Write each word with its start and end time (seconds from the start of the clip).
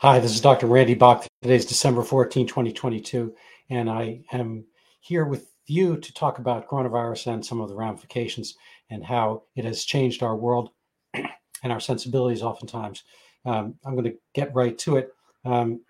Hi, 0.00 0.18
this 0.18 0.34
is 0.34 0.42
Dr. 0.42 0.66
Randy 0.66 0.92
Bock. 0.92 1.26
Today 1.40 1.56
is 1.56 1.64
December 1.64 2.02
14, 2.02 2.46
2022, 2.46 3.34
and 3.70 3.88
I 3.88 4.20
am 4.30 4.66
here 5.00 5.24
with 5.24 5.50
you 5.64 5.96
to 5.96 6.12
talk 6.12 6.38
about 6.38 6.68
coronavirus 6.68 7.32
and 7.32 7.46
some 7.46 7.62
of 7.62 7.70
the 7.70 7.74
ramifications 7.74 8.56
and 8.90 9.02
how 9.02 9.44
it 9.54 9.64
has 9.64 9.84
changed 9.84 10.22
our 10.22 10.36
world 10.36 10.68
and 11.14 11.72
our 11.72 11.80
sensibilities 11.80 12.42
oftentimes. 12.42 13.04
Um, 13.46 13.76
I'm 13.86 13.94
going 13.94 14.04
to 14.04 14.18
get 14.34 14.54
right 14.54 14.76
to 14.80 14.98
it. 14.98 15.14
Um, 15.46 15.80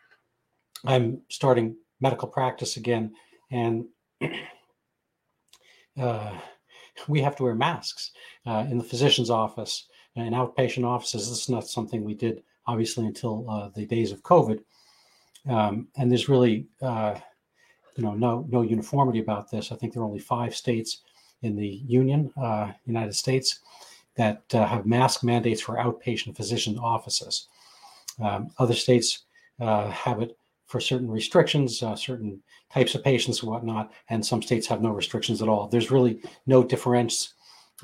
I'm 0.85 1.23
starting 1.29 1.75
medical 2.01 2.29
practice 2.29 2.77
again, 2.77 3.13
and 3.51 3.87
uh, 6.01 6.31
we 7.09 7.23
have 7.23 7.35
to 7.35 7.43
wear 7.43 7.57
masks 7.57 8.13
uh, 8.47 8.67
in 8.71 8.79
the 8.79 8.85
physician's 8.85 9.31
office 9.31 9.89
in 10.15 10.33
outpatient 10.33 10.85
offices. 10.85 11.29
This 11.29 11.43
is 11.43 11.49
not 11.49 11.67
something 11.67 12.05
we 12.05 12.15
did 12.15 12.45
obviously 12.67 13.07
until 13.07 13.49
uh, 13.49 13.69
the 13.75 13.87
days 13.87 14.13
of 14.13 14.23
COVID. 14.23 14.61
Um, 15.49 15.89
and 15.97 16.11
there's 16.11 16.29
really, 16.29 16.67
uh, 16.83 17.15
you 17.97 18.05
know, 18.05 18.15
no 18.15 18.47
no 18.49 18.63
uniformity 18.63 19.21
about 19.21 19.51
this. 19.51 19.71
I 19.71 19.77
think 19.77 19.93
there 19.93 20.03
are 20.03 20.07
only 20.07 20.19
five 20.19 20.55
states 20.55 21.03
in 21.43 21.57
the 21.57 21.83
Union, 21.87 22.33
uh, 22.37 22.73
United 22.85 23.15
States, 23.15 23.61
that 24.17 24.43
uh, 24.55 24.67
have 24.67 24.87
mask 24.87 25.23
mandates 25.23 25.61
for 25.61 25.77
outpatient 25.77 26.37
physician 26.37 26.79
offices. 26.79 27.49
Um, 28.21 28.51
other 28.59 28.75
states 28.75 29.25
uh, 29.61 29.91
have 29.91 30.21
it 30.21 30.37
for 30.67 30.81
certain 30.81 31.11
restrictions, 31.11 31.83
uh, 31.83 31.95
certain 31.95 32.43
types 32.73 32.95
of 32.95 33.05
patients 33.05 33.43
and 33.43 33.51
whatnot, 33.51 33.93
and 34.09 34.25
some 34.25 34.43
states 34.43 34.67
have 34.67 34.83
no 34.83 34.91
restrictions 34.91 35.41
at 35.41 35.49
all. 35.49 35.69
There's 35.69 35.93
really 35.93 36.21
no 36.47 36.65
difference 36.65 37.35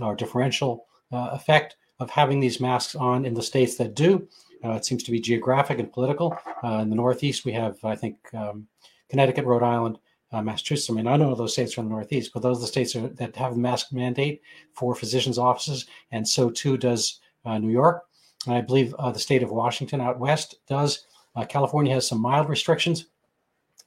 or 0.01 0.17
differential 0.17 0.87
effect 1.13 1.77
of 2.01 2.11
having 2.11 2.41
these 2.41 2.61
masks 2.61 2.97
on 2.97 3.25
in 3.25 3.35
the 3.35 3.43
states 3.43 3.77
that 3.77 3.95
do 3.95 4.27
it 4.71 4.85
seems 4.85 5.03
to 5.03 5.11
be 5.11 5.21
geographic 5.21 5.79
and 5.79 5.93
political. 5.93 6.37
Uh, 6.63 6.79
in 6.79 6.91
the 6.91 6.97
Northeast, 6.97 7.45
we 7.45 7.53
have, 7.53 7.83
I 7.85 7.97
think, 7.97 8.17
um, 8.35 8.67
Connecticut, 9.09 9.45
Rhode 9.45 9.63
Island, 9.63 9.99
uh, 10.33 10.43
Massachusetts. 10.43 10.89
I 10.91 10.95
mean, 10.95 11.07
I 11.07 11.17
know 11.17 11.35
those 11.35 11.53
states 11.53 11.75
from 11.75 11.85
the 11.85 11.91
Northeast, 11.91 12.31
but 12.33 12.43
those 12.43 12.59
are 12.59 12.63
the 12.63 12.67
states 12.67 12.97
are, 12.97 13.09
that 13.09 13.37
have 13.37 13.53
a 13.53 13.57
mask 13.57 13.93
mandate 13.93 14.41
for 14.73 14.95
physicians' 14.95 15.39
offices, 15.39 15.87
and 16.11 16.27
so 16.27 16.51
too 16.51 16.77
does 16.77 17.21
uh, 17.45 17.59
New 17.59 17.71
York. 17.71 18.05
And 18.47 18.55
I 18.55 18.61
believe 18.61 18.95
uh, 18.95 19.11
the 19.13 19.19
state 19.19 19.43
of 19.43 19.51
Washington 19.51 20.01
out 20.01 20.19
west 20.19 20.57
does. 20.69 21.07
Uh, 21.37 21.45
California 21.45 21.93
has 21.95 22.07
some 22.07 22.21
mild 22.21 22.49
restrictions, 22.49 23.07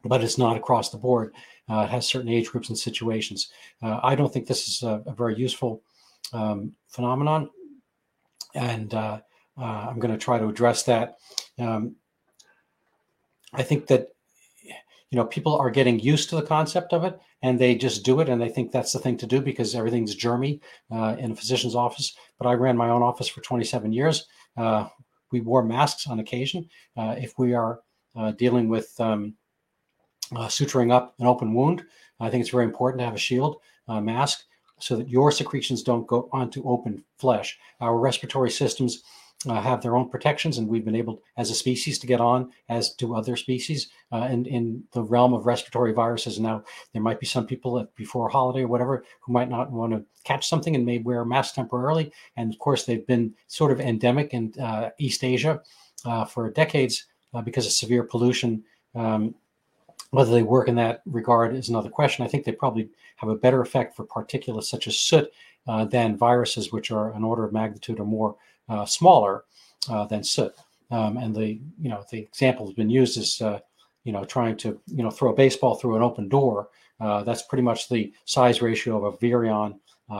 but 0.03 0.23
it's 0.23 0.37
not 0.37 0.57
across 0.57 0.89
the 0.89 0.97
board. 0.97 1.33
it 1.69 1.89
has 1.89 2.07
certain 2.07 2.29
age 2.29 2.49
groups 2.49 2.69
and 2.69 2.77
situations. 2.77 3.49
I 3.81 4.15
don't 4.15 4.31
think 4.31 4.47
this 4.47 4.67
is 4.67 4.83
a, 4.83 5.03
a 5.05 5.13
very 5.13 5.35
useful 5.35 5.81
um, 6.33 6.73
phenomenon, 6.87 7.49
and 8.53 8.93
uh, 8.93 9.19
I'm 9.57 9.99
going 9.99 10.13
to 10.13 10.17
try 10.17 10.39
to 10.39 10.47
address 10.47 10.83
that. 10.83 11.17
Um, 11.59 11.95
I 13.53 13.63
think 13.63 13.87
that 13.87 14.09
you 15.09 15.17
know 15.17 15.25
people 15.25 15.55
are 15.55 15.69
getting 15.69 15.99
used 15.99 16.29
to 16.29 16.35
the 16.35 16.41
concept 16.41 16.91
of 16.91 17.03
it 17.03 17.17
and 17.41 17.57
they 17.57 17.75
just 17.75 18.03
do 18.03 18.19
it 18.19 18.27
and 18.27 18.41
they 18.41 18.49
think 18.49 18.71
that's 18.71 18.91
the 18.91 18.99
thing 18.99 19.17
to 19.17 19.25
do 19.25 19.39
because 19.39 19.75
everything's 19.75 20.15
germy 20.15 20.59
uh, 20.91 21.15
in 21.17 21.31
a 21.31 21.35
physician's 21.35 21.75
office. 21.75 22.15
But 22.37 22.47
i 22.47 22.53
ran 22.53 22.75
my 22.75 22.89
own 22.89 23.03
office 23.03 23.27
for 23.27 23.41
27 23.41 23.93
years. 23.93 24.27
Uh, 24.57 24.87
we 25.31 25.41
wore 25.41 25.63
masks 25.63 26.07
on 26.07 26.19
occasion. 26.19 26.67
Uh, 26.97 27.15
if 27.17 27.37
we 27.37 27.53
are 27.53 27.79
uh, 28.15 28.31
dealing 28.31 28.67
with 28.67 28.93
um, 28.99 29.35
uh, 30.35 30.47
suturing 30.47 30.91
up 30.91 31.13
an 31.19 31.27
open 31.27 31.53
wound 31.53 31.83
i 32.19 32.31
think 32.31 32.41
it's 32.41 32.49
very 32.49 32.63
important 32.63 32.99
to 32.99 33.05
have 33.05 33.13
a 33.13 33.17
shield 33.17 33.57
mask 33.87 34.45
so 34.79 34.95
that 34.95 35.09
your 35.09 35.31
secretions 35.31 35.83
don't 35.83 36.07
go 36.07 36.29
onto 36.31 36.67
open 36.67 37.03
flesh. 37.17 37.57
Our 37.79 37.97
respiratory 37.97 38.51
systems 38.51 39.03
uh, 39.47 39.61
have 39.61 39.81
their 39.81 39.95
own 39.95 40.09
protections, 40.09 40.57
and 40.57 40.67
we've 40.67 40.85
been 40.85 40.95
able, 40.95 41.21
as 41.37 41.51
a 41.51 41.55
species, 41.55 41.99
to 41.99 42.07
get 42.07 42.19
on 42.19 42.51
as 42.69 42.91
do 42.91 43.15
other 43.15 43.35
species 43.35 43.89
uh, 44.11 44.27
in 44.31 44.45
in 44.45 44.83
the 44.91 45.03
realm 45.03 45.33
of 45.33 45.45
respiratory 45.45 45.93
viruses. 45.93 46.39
Now, 46.39 46.63
there 46.93 47.01
might 47.01 47.19
be 47.19 47.25
some 47.25 47.45
people 47.45 47.73
that 47.75 47.93
before 47.95 48.27
a 48.27 48.31
holiday 48.31 48.63
or 48.63 48.67
whatever 48.67 49.03
who 49.21 49.33
might 49.33 49.49
not 49.49 49.71
want 49.71 49.93
to 49.93 50.03
catch 50.23 50.47
something 50.47 50.75
and 50.75 50.85
may 50.85 50.97
wear 50.99 51.21
a 51.21 51.25
mask 51.25 51.55
temporarily. 51.55 52.11
And 52.37 52.51
of 52.51 52.59
course, 52.59 52.85
they've 52.85 53.05
been 53.05 53.33
sort 53.47 53.71
of 53.71 53.79
endemic 53.79 54.33
in 54.33 54.53
uh, 54.59 54.89
East 54.97 55.23
Asia 55.23 55.61
uh, 56.05 56.25
for 56.25 56.49
decades 56.51 57.05
uh, 57.33 57.41
because 57.41 57.65
of 57.65 57.71
severe 57.71 58.03
pollution. 58.03 58.63
Um, 58.95 59.35
whether 60.11 60.31
they 60.31 60.43
work 60.43 60.69
in 60.69 60.75
that 60.75 61.01
regard 61.05 61.53
is 61.55 61.69
another 61.69 61.89
question. 61.89 62.23
I 62.23 62.29
think 62.29 62.45
they 62.45 62.53
probably 62.53 62.89
have 63.17 63.29
a 63.29 63.35
better 63.35 63.61
effect 63.61 63.95
for 63.95 64.05
particulates 64.05 64.65
such 64.65 64.87
as 64.87 64.97
soot 64.97 65.29
uh, 65.67 65.85
than 65.85 66.15
viruses, 66.17 66.71
which 66.71 66.89
are 66.91 67.11
an 67.13 67.23
order 67.23 67.43
of 67.43 67.51
magnitude 67.51 67.99
or 67.99 68.05
more 68.05 68.35
uh, 68.69 68.85
smaller 68.85 69.45
uh, 69.89 70.05
than 70.05 70.23
soot. 70.23 70.53
Um, 70.91 71.17
and 71.17 71.35
the 71.35 71.59
you 71.79 71.89
know 71.89 72.03
the 72.11 72.19
example 72.19 72.65
has 72.65 72.75
been 72.75 72.89
used 72.89 73.17
as 73.17 73.41
uh, 73.41 73.59
you 74.03 74.11
know 74.11 74.23
trying 74.23 74.57
to 74.57 74.79
you 74.87 75.03
know 75.03 75.09
throw 75.09 75.31
a 75.31 75.35
baseball 75.35 75.75
through 75.75 75.95
an 75.95 76.03
open 76.03 76.29
door. 76.29 76.69
that's 76.99 77.41
pretty 77.43 77.63
much 77.63 77.89
the 77.89 78.13
size 78.25 78.61
ratio 78.61 79.03
of 79.03 79.13
a 79.13 79.17
virion 79.17 79.79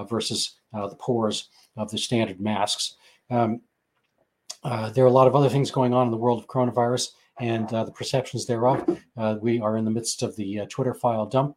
versus 0.10 0.56
the 0.74 0.96
pores 1.00 1.50
of 1.78 1.92
the 1.92 1.98
standard 1.98 2.40
masks. 2.42 2.96
Um, 3.30 3.62
uh, 4.64 4.90
there 4.90 5.04
are 5.04 5.08
a 5.08 5.12
lot 5.12 5.28
of 5.28 5.36
other 5.36 5.50
things 5.50 5.70
going 5.70 5.94
on 5.94 6.08
in 6.08 6.12
the 6.12 6.18
world 6.18 6.40
of 6.40 6.48
coronavirus 6.48 7.10
and 7.40 7.72
uh, 7.72 7.84
the 7.84 7.92
perceptions 7.92 8.46
thereof. 8.46 8.84
Uh, 9.16 9.36
we 9.40 9.60
are 9.60 9.78
in 9.78 9.86
the 9.86 9.92
midst 9.92 10.24
of 10.24 10.36
the 10.36 10.66
Twitter 10.70 10.94
file 10.94 11.26
dump, 11.26 11.56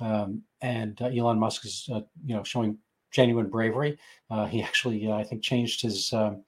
um, 0.00 0.42
and 0.60 1.00
Elon 1.00 1.40
Musk 1.40 1.66
is, 1.66 1.88
you 1.88 2.36
know, 2.36 2.44
showing 2.44 2.78
genuine 3.16 3.48
bravery. 3.48 3.98
Uh, 4.30 4.44
he 4.44 4.62
actually, 4.62 5.10
uh, 5.10 5.14
I 5.14 5.24
think, 5.24 5.42
changed 5.42 5.80
his 5.80 6.12
um, 6.12 6.44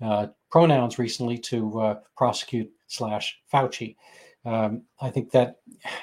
uh, 0.00 0.28
pronouns 0.50 0.98
recently 0.98 1.36
to 1.36 1.80
uh, 1.80 1.94
prosecute 2.16 2.70
slash 2.86 3.38
Fauci. 3.52 3.96
Um, 4.44 4.84
I 5.00 5.10
think 5.10 5.32
that 5.32 5.56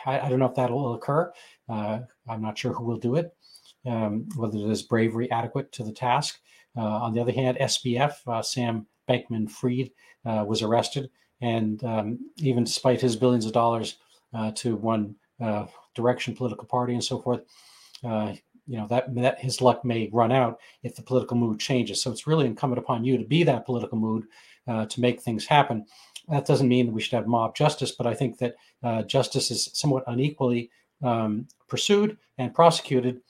I, 0.06 0.20
I, 0.20 0.30
don't 0.30 0.38
know 0.38 0.46
if 0.46 0.56
that 0.56 0.70
will 0.70 0.94
occur. 0.94 1.32
Uh, 1.68 2.02
I'm 2.30 2.42
not 2.42 2.58
sure 2.58 2.72
who 2.72 2.84
will 2.84 3.00
do 3.00 3.16
it. 3.16 3.34
Um, 3.86 4.28
whether 4.36 4.58
it 4.58 4.70
is 4.70 4.84
bravery 4.84 5.32
adequate 5.32 5.72
to 5.72 5.84
the 5.84 5.94
task. 5.94 6.40
on 6.76 7.14
the 7.14 7.22
other 7.22 7.32
hand, 7.32 7.58
SBF 7.60 8.46
Sam 8.46 8.86
Bankman-Fried 9.10 9.92
was 10.26 10.62
arrested, 10.62 11.10
and 11.40 11.82
um, 11.86 12.20
even 12.38 12.66
despite 12.66 13.00
his 13.00 13.16
billions 13.16 13.46
of 13.46 13.54
dollars 13.54 13.98
to 14.56 14.76
one 14.76 15.16
direction 15.96 16.36
political 16.36 16.68
party 16.68 16.94
and 16.94 17.04
so 17.04 17.22
forth, 17.22 17.42
uh, 18.04 18.34
you 18.68 18.78
know 18.78 18.88
that 18.88 19.14
that 19.16 19.40
his 19.40 19.62
luck 19.62 19.84
may 19.86 20.10
run 20.12 20.32
out 20.32 20.60
if 20.84 20.96
the 20.96 21.02
political 21.02 21.38
mood 21.38 21.60
changes. 21.60 22.02
So 22.02 22.12
it's 22.12 22.28
really 22.28 22.46
incumbent 22.46 22.80
upon 22.80 23.04
you 23.04 23.18
to 23.18 23.24
be 23.24 23.44
that 23.44 23.66
political 23.66 23.98
mood 23.98 24.26
uh, 24.68 24.86
to 24.86 25.02
make 25.02 25.22
things 25.22 25.46
happen. 25.46 25.86
That 26.28 26.46
doesn't 26.46 26.68
mean 26.68 26.88
that 26.88 26.92
we 26.92 27.02
should 27.02 27.14
have 27.14 27.28
mob 27.28 27.56
justice, 27.56 27.92
but 27.92 28.06
I 28.06 28.14
think 28.14 28.38
that 28.40 28.56
uh, 28.84 29.04
justice 29.04 29.50
is 29.50 29.70
somewhat 29.74 30.04
unequally 30.08 30.70
um, 31.02 31.48
pursued 31.70 32.18
and 32.38 32.54
prosecuted, 32.54 33.22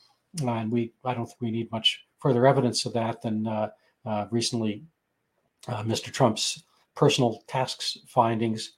uh, 0.43 0.51
and 0.51 0.71
we 0.71 0.91
I 1.05 1.13
don't 1.13 1.27
think 1.27 1.41
we 1.41 1.51
need 1.51 1.71
much 1.71 2.05
further 2.19 2.47
evidence 2.47 2.85
of 2.85 2.93
that 2.93 3.21
than 3.21 3.47
uh, 3.47 3.69
uh, 4.05 4.25
recently 4.31 4.83
uh, 5.67 5.83
Mr. 5.83 6.11
Trump's 6.11 6.63
personal 6.95 7.43
tasks 7.47 7.99
findings 8.07 8.71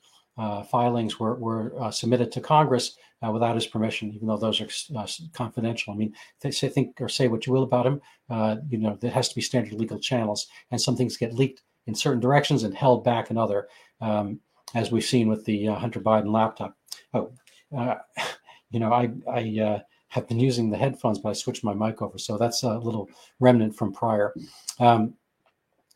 filings 0.69 1.19
were 1.19 1.35
were 1.35 1.91
submitted 1.91 2.31
to 2.31 2.41
Congress 2.41 2.97
uh, 3.25 3.31
without 3.31 3.55
his 3.55 3.67
permission, 3.67 4.13
even 4.13 4.27
though 4.27 4.37
those 4.37 4.61
are 4.61 4.97
uh, 4.97 5.07
confidential. 5.33 5.93
I 5.93 5.97
mean, 5.97 6.13
they 6.41 6.51
say, 6.51 6.69
think 6.69 6.99
or 7.01 7.09
say 7.09 7.27
what 7.27 7.45
you 7.45 7.53
will 7.53 7.63
about 7.63 7.85
him, 7.85 8.01
uh, 8.29 8.57
you 8.69 8.77
know, 8.77 8.97
there 8.99 9.11
has 9.11 9.29
to 9.29 9.35
be 9.35 9.41
standard 9.41 9.73
legal 9.73 9.99
channels, 9.99 10.47
and 10.71 10.79
some 10.79 10.95
things 10.95 11.17
get 11.17 11.33
leaked 11.33 11.61
in 11.87 11.95
certain 11.95 12.19
directions 12.19 12.63
and 12.63 12.73
held 12.73 13.03
back 13.03 13.29
in 13.29 13.37
other, 13.37 13.67
um, 14.01 14.39
as 14.75 14.91
we've 14.91 15.03
seen 15.03 15.27
with 15.27 15.43
the 15.45 15.67
uh, 15.67 15.75
Hunter 15.75 15.99
Biden 15.99 16.31
laptop. 16.31 16.77
Oh, 17.13 17.31
uh, 17.77 17.95
you 18.71 18.79
know, 18.79 18.93
I 18.93 19.09
I 19.29 19.59
uh, 19.59 19.79
have 20.09 20.27
been 20.27 20.39
using 20.39 20.69
the 20.69 20.77
headphones, 20.77 21.19
but 21.19 21.29
I 21.29 21.33
switched 21.33 21.63
my 21.63 21.73
mic 21.73 22.01
over, 22.01 22.17
so 22.17 22.37
that's 22.37 22.63
a 22.63 22.77
little 22.77 23.09
remnant 23.39 23.75
from 23.75 23.91
prior. 23.91 24.33
Um, 24.79 25.15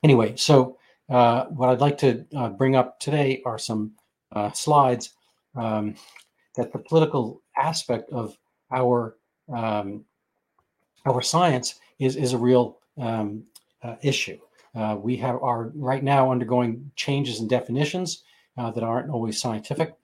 anyway, 0.03 0.35
so 0.35 0.77
what 1.07 1.69
I'd 1.69 1.81
like 1.81 1.97
to 1.99 2.25
bring 2.57 2.75
up 2.75 2.99
today 2.99 3.41
are 3.45 3.57
some 3.57 3.93
slides. 4.53 5.13
Um, 5.55 5.95
that 6.55 6.71
the 6.71 6.79
political 6.79 7.41
aspect 7.57 8.11
of 8.11 8.37
our 8.71 9.17
um, 9.53 10.05
our 11.05 11.21
science 11.21 11.79
is 11.99 12.15
is 12.15 12.33
a 12.33 12.37
real 12.37 12.79
um, 12.99 13.43
uh, 13.83 13.95
issue. 14.01 14.39
Uh, 14.75 14.97
we 14.99 15.15
have 15.17 15.41
are 15.41 15.71
right 15.75 16.03
now 16.03 16.31
undergoing 16.31 16.91
changes 16.95 17.39
in 17.39 17.47
definitions 17.47 18.23
uh, 18.57 18.71
that 18.71 18.83
aren't 18.83 19.09
always 19.09 19.39
scientific. 19.39 19.95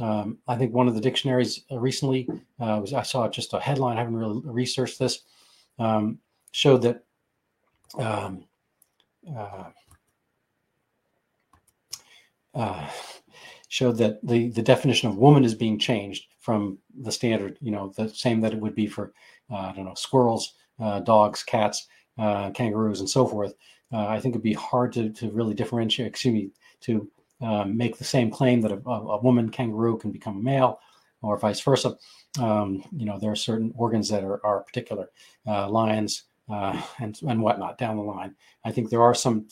Um, 0.00 0.38
I 0.46 0.56
think 0.56 0.74
one 0.74 0.88
of 0.88 0.94
the 0.94 1.00
dictionaries 1.00 1.62
uh, 1.70 1.78
recently 1.78 2.28
uh, 2.60 2.78
was 2.80 2.92
I 2.92 3.02
saw 3.02 3.28
just 3.28 3.54
a 3.54 3.60
headline. 3.60 3.96
I 3.96 4.00
haven't 4.00 4.16
really 4.16 4.40
researched 4.44 4.98
this. 4.98 5.20
Um, 5.78 6.18
showed 6.52 6.82
that 6.82 7.04
um, 7.98 8.44
uh, 12.54 12.90
showed 13.68 13.98
that 13.98 14.24
the, 14.26 14.48
the 14.50 14.62
definition 14.62 15.08
of 15.08 15.16
woman 15.16 15.44
is 15.44 15.54
being 15.54 15.78
changed 15.78 16.26
from 16.38 16.78
the 17.00 17.12
standard, 17.12 17.58
you 17.60 17.70
know, 17.70 17.92
the 17.96 18.08
same 18.08 18.40
that 18.40 18.52
it 18.52 18.60
would 18.60 18.74
be 18.74 18.86
for, 18.86 19.12
uh, 19.50 19.56
I 19.56 19.72
don't 19.72 19.84
know, 19.84 19.94
squirrels, 19.94 20.54
uh, 20.80 21.00
dogs, 21.00 21.42
cats, 21.42 21.86
uh, 22.18 22.50
kangaroos, 22.50 23.00
and 23.00 23.10
so 23.10 23.26
forth. 23.26 23.54
Uh, 23.92 24.06
I 24.06 24.20
think 24.20 24.32
it'd 24.32 24.42
be 24.42 24.52
hard 24.52 24.92
to, 24.94 25.10
to 25.10 25.30
really 25.30 25.54
differentiate, 25.54 26.08
excuse 26.08 26.34
me, 26.34 26.50
to 26.82 27.10
um, 27.40 27.76
make 27.76 27.98
the 27.98 28.04
same 28.04 28.30
claim 28.30 28.60
that 28.62 28.72
a, 28.72 28.88
a, 28.88 29.20
woman 29.20 29.50
kangaroo 29.50 29.98
can 29.98 30.10
become 30.10 30.38
a 30.38 30.42
male, 30.42 30.80
or 31.22 31.36
vice 31.38 31.60
versa. 31.60 31.96
Um, 32.40 32.84
you 32.96 33.04
know, 33.04 33.18
there 33.18 33.30
are 33.30 33.36
certain 33.36 33.72
organs 33.76 34.08
that 34.08 34.24
are, 34.24 34.44
are 34.44 34.62
particular, 34.62 35.10
uh, 35.46 35.68
lions 35.68 36.24
uh, 36.48 36.80
and 36.98 37.18
and 37.26 37.42
whatnot 37.42 37.78
down 37.78 37.96
the 37.96 38.02
line. 38.02 38.34
I 38.64 38.72
think 38.72 38.90
there 38.90 39.02
are 39.02 39.14
some 39.14 39.48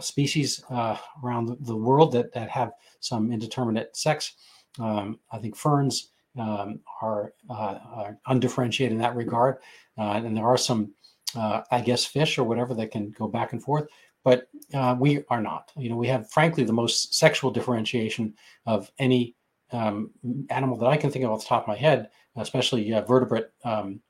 species 0.00 0.64
uh, 0.70 0.96
around 1.22 1.46
the, 1.46 1.56
the, 1.60 1.76
world 1.76 2.12
that 2.12 2.32
that 2.32 2.48
have 2.48 2.72
some 3.00 3.32
indeterminate 3.32 3.96
sex. 3.96 4.34
Um, 4.78 5.18
I 5.32 5.38
think 5.38 5.56
ferns 5.56 6.10
um, 6.38 6.80
are, 7.02 7.32
uh, 7.50 7.78
are, 7.94 8.18
undifferentiated 8.26 8.92
in 8.92 8.98
that 8.98 9.16
regard, 9.16 9.56
uh, 9.96 10.20
and 10.24 10.36
there 10.36 10.46
are 10.46 10.58
some, 10.58 10.92
I 11.36 11.82
guess, 11.84 12.04
fish 12.04 12.38
or 12.38 12.44
whatever 12.44 12.74
that 12.74 12.90
can 12.90 13.10
go 13.10 13.28
back 13.28 13.52
and 13.52 13.62
forth 13.62 13.88
but 14.24 14.48
uh, 14.74 14.96
we 14.98 15.24
are 15.30 15.40
not. 15.40 15.72
You 15.76 15.88
know, 15.88 15.96
we 15.96 16.08
have 16.08 16.30
frankly 16.30 16.62
the 16.64 16.72
most 16.72 17.14
sexual 17.14 17.50
differentiation 17.50 18.34
of 18.66 18.90
any 18.98 19.34
um, 19.72 20.10
animal 20.50 20.76
that 20.76 20.86
I 20.86 20.98
can 20.98 21.10
think 21.10 21.24
of 21.24 21.30
off 21.30 21.40
the 21.40 21.46
top 21.46 21.62
of 21.62 21.68
my 21.68 21.76
head, 21.76 22.10
especially 22.36 22.92
uh, 22.92 23.02
vertebrate 23.02 23.46
um, 23.64 24.00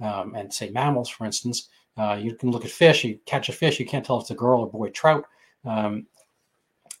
um, 0.00 0.34
and 0.34 0.52
say 0.52 0.70
mammals, 0.70 1.08
for 1.08 1.26
instance. 1.26 1.68
Uh, 2.00 2.14
you 2.14 2.34
can 2.34 2.50
look 2.50 2.64
at 2.64 2.70
fish. 2.70 3.04
You 3.04 3.18
catch 3.26 3.50
a 3.50 3.52
fish, 3.52 3.78
you 3.78 3.84
can't 3.84 4.04
tell 4.04 4.16
if 4.16 4.22
it's 4.22 4.30
a 4.30 4.34
girl 4.34 4.62
or 4.62 4.70
boy 4.70 4.88
trout. 4.88 5.26
Um, 5.66 6.06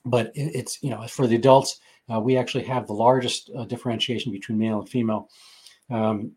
but 0.04 0.26
it, 0.34 0.54
it's 0.54 0.82
you 0.82 0.90
know 0.90 1.06
for 1.06 1.26
the 1.26 1.36
adults, 1.36 1.80
uh, 2.12 2.20
we 2.20 2.36
actually 2.36 2.64
have 2.64 2.86
the 2.86 2.92
largest 2.92 3.50
uh, 3.56 3.64
differentiation 3.64 4.30
between 4.30 4.58
male 4.58 4.80
and 4.80 4.88
female. 4.88 5.30
Um, 5.88 6.32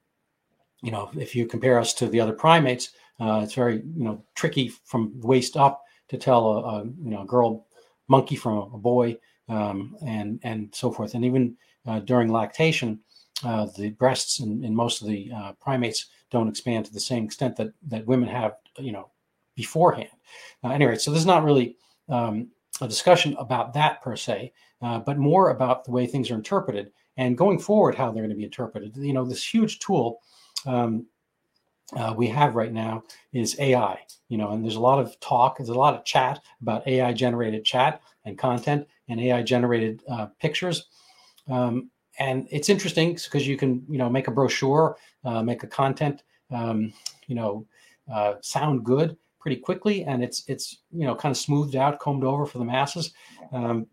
you 0.82 0.92
know, 0.92 1.10
if 1.18 1.36
you 1.36 1.46
compare 1.46 1.78
us 1.78 1.94
to 1.96 2.08
the 2.08 2.22
other 2.22 2.34
primates, 2.34 2.92
uh, 3.20 3.42
it's 3.44 3.54
very 3.54 3.76
you 3.98 4.06
know 4.06 4.24
tricky 4.36 4.70
from 4.86 5.20
waist 5.20 5.58
up 5.58 5.84
to 6.08 6.18
tell 6.18 6.48
a, 6.48 6.62
a 6.62 6.84
you 6.86 7.12
know 7.12 7.24
a 7.24 7.26
girl 7.26 7.68
monkey 8.08 8.38
from 8.38 8.58
a 8.74 8.78
boy 8.78 9.18
um, 9.50 9.98
and 10.06 10.40
and 10.44 10.74
so 10.74 10.90
forth. 10.90 11.16
And 11.16 11.26
even 11.26 11.58
uh, 11.86 12.00
during 12.00 12.32
lactation, 12.32 13.02
uh, 13.44 13.68
the 13.78 13.90
breasts 13.90 14.40
in, 14.40 14.64
in, 14.64 14.74
most 14.74 15.02
of 15.02 15.10
the 15.10 15.32
primates 15.60 16.08
don't 16.34 16.50
expand 16.50 16.86
to 16.86 16.94
the 16.94 17.00
same 17.00 17.24
extent 17.24 17.56
that 17.56 17.72
that 17.88 18.06
women 18.06 18.28
have, 18.28 18.56
you 18.78 18.92
know, 18.92 19.10
beforehand. 19.56 20.10
Uh, 20.64 20.70
anyway, 20.70 20.96
so 20.98 21.12
this 21.12 21.22
is 21.22 21.26
not 21.26 21.44
really 21.46 21.78
um, 22.10 22.50
a 22.82 22.88
discussion 22.88 23.36
about 23.40 23.74
that 23.74 24.02
per 24.02 24.18
se, 24.18 24.52
uh, 24.82 25.00
but 25.00 25.18
more 25.18 25.52
about 25.52 25.86
the 25.86 25.92
way 25.92 26.06
things 26.06 26.30
are 26.32 26.36
interpreted 26.36 26.92
and 27.16 27.38
going 27.38 27.60
forward 27.60 27.96
how 27.96 28.12
they're 28.12 28.24
going 28.24 28.30
to 28.32 28.36
be 28.36 28.44
interpreted. 28.44 28.98
You 28.98 29.14
know, 29.14 29.24
this 29.24 29.46
huge 29.46 29.80
tool. 29.80 30.20
Um, 30.66 31.06
uh, 31.96 32.14
we 32.18 32.28
have 32.28 32.56
right 32.56 32.74
now 32.74 33.04
is 33.34 33.56
AI. 33.60 34.00
You 34.28 34.38
know, 34.40 34.52
and 34.52 34.64
there's 34.64 34.78
a 34.78 34.82
lot 34.82 35.00
of 35.00 35.20
talk, 35.20 35.58
there's 35.58 35.70
a 35.70 35.76
lot 35.76 35.94
of 35.94 36.04
chat 36.04 36.42
about 36.62 36.88
AI 36.88 37.14
generated 37.14 37.64
chat 37.64 38.02
and 38.26 38.38
content 38.38 38.88
and 39.08 39.22
AI 39.22 39.44
generated 39.44 40.02
uh, 40.10 40.28
pictures. 40.40 40.88
Um, 41.48 41.92
and 42.20 42.48
it's 42.52 42.70
interesting 42.70 43.14
because 43.14 43.48
you 43.48 43.58
can, 43.58 43.84
you 43.90 43.98
know, 43.98 44.10
make 44.10 44.28
a 44.28 44.32
brochure, 44.32 44.98
uh, 45.24 45.42
make 45.42 45.64
a 45.64 45.68
content, 45.68 46.24
um, 46.52 46.94
you 47.28 47.36
know, 47.36 47.66
uh, 48.12 48.36
sound 48.42 48.84
good 48.84 49.18
pretty 49.40 49.58
quickly, 49.58 50.04
and 50.04 50.24
it's 50.24 50.44
it's 50.48 50.78
you 50.92 51.06
know 51.06 51.16
kind 51.16 51.32
of 51.32 51.38
smoothed 51.38 51.76
out, 51.76 52.00
combed 52.00 52.24
over 52.24 52.46
for 52.46 52.58
the 52.60 52.66
masses. 52.66 53.14
Um, 53.52 53.88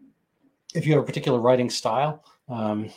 if 0.75 0.87
you 0.87 0.93
have 0.95 1.03
a 1.03 1.07
particular 1.07 1.41
writing 1.41 1.71
style, 1.71 2.25
um, 2.49 2.91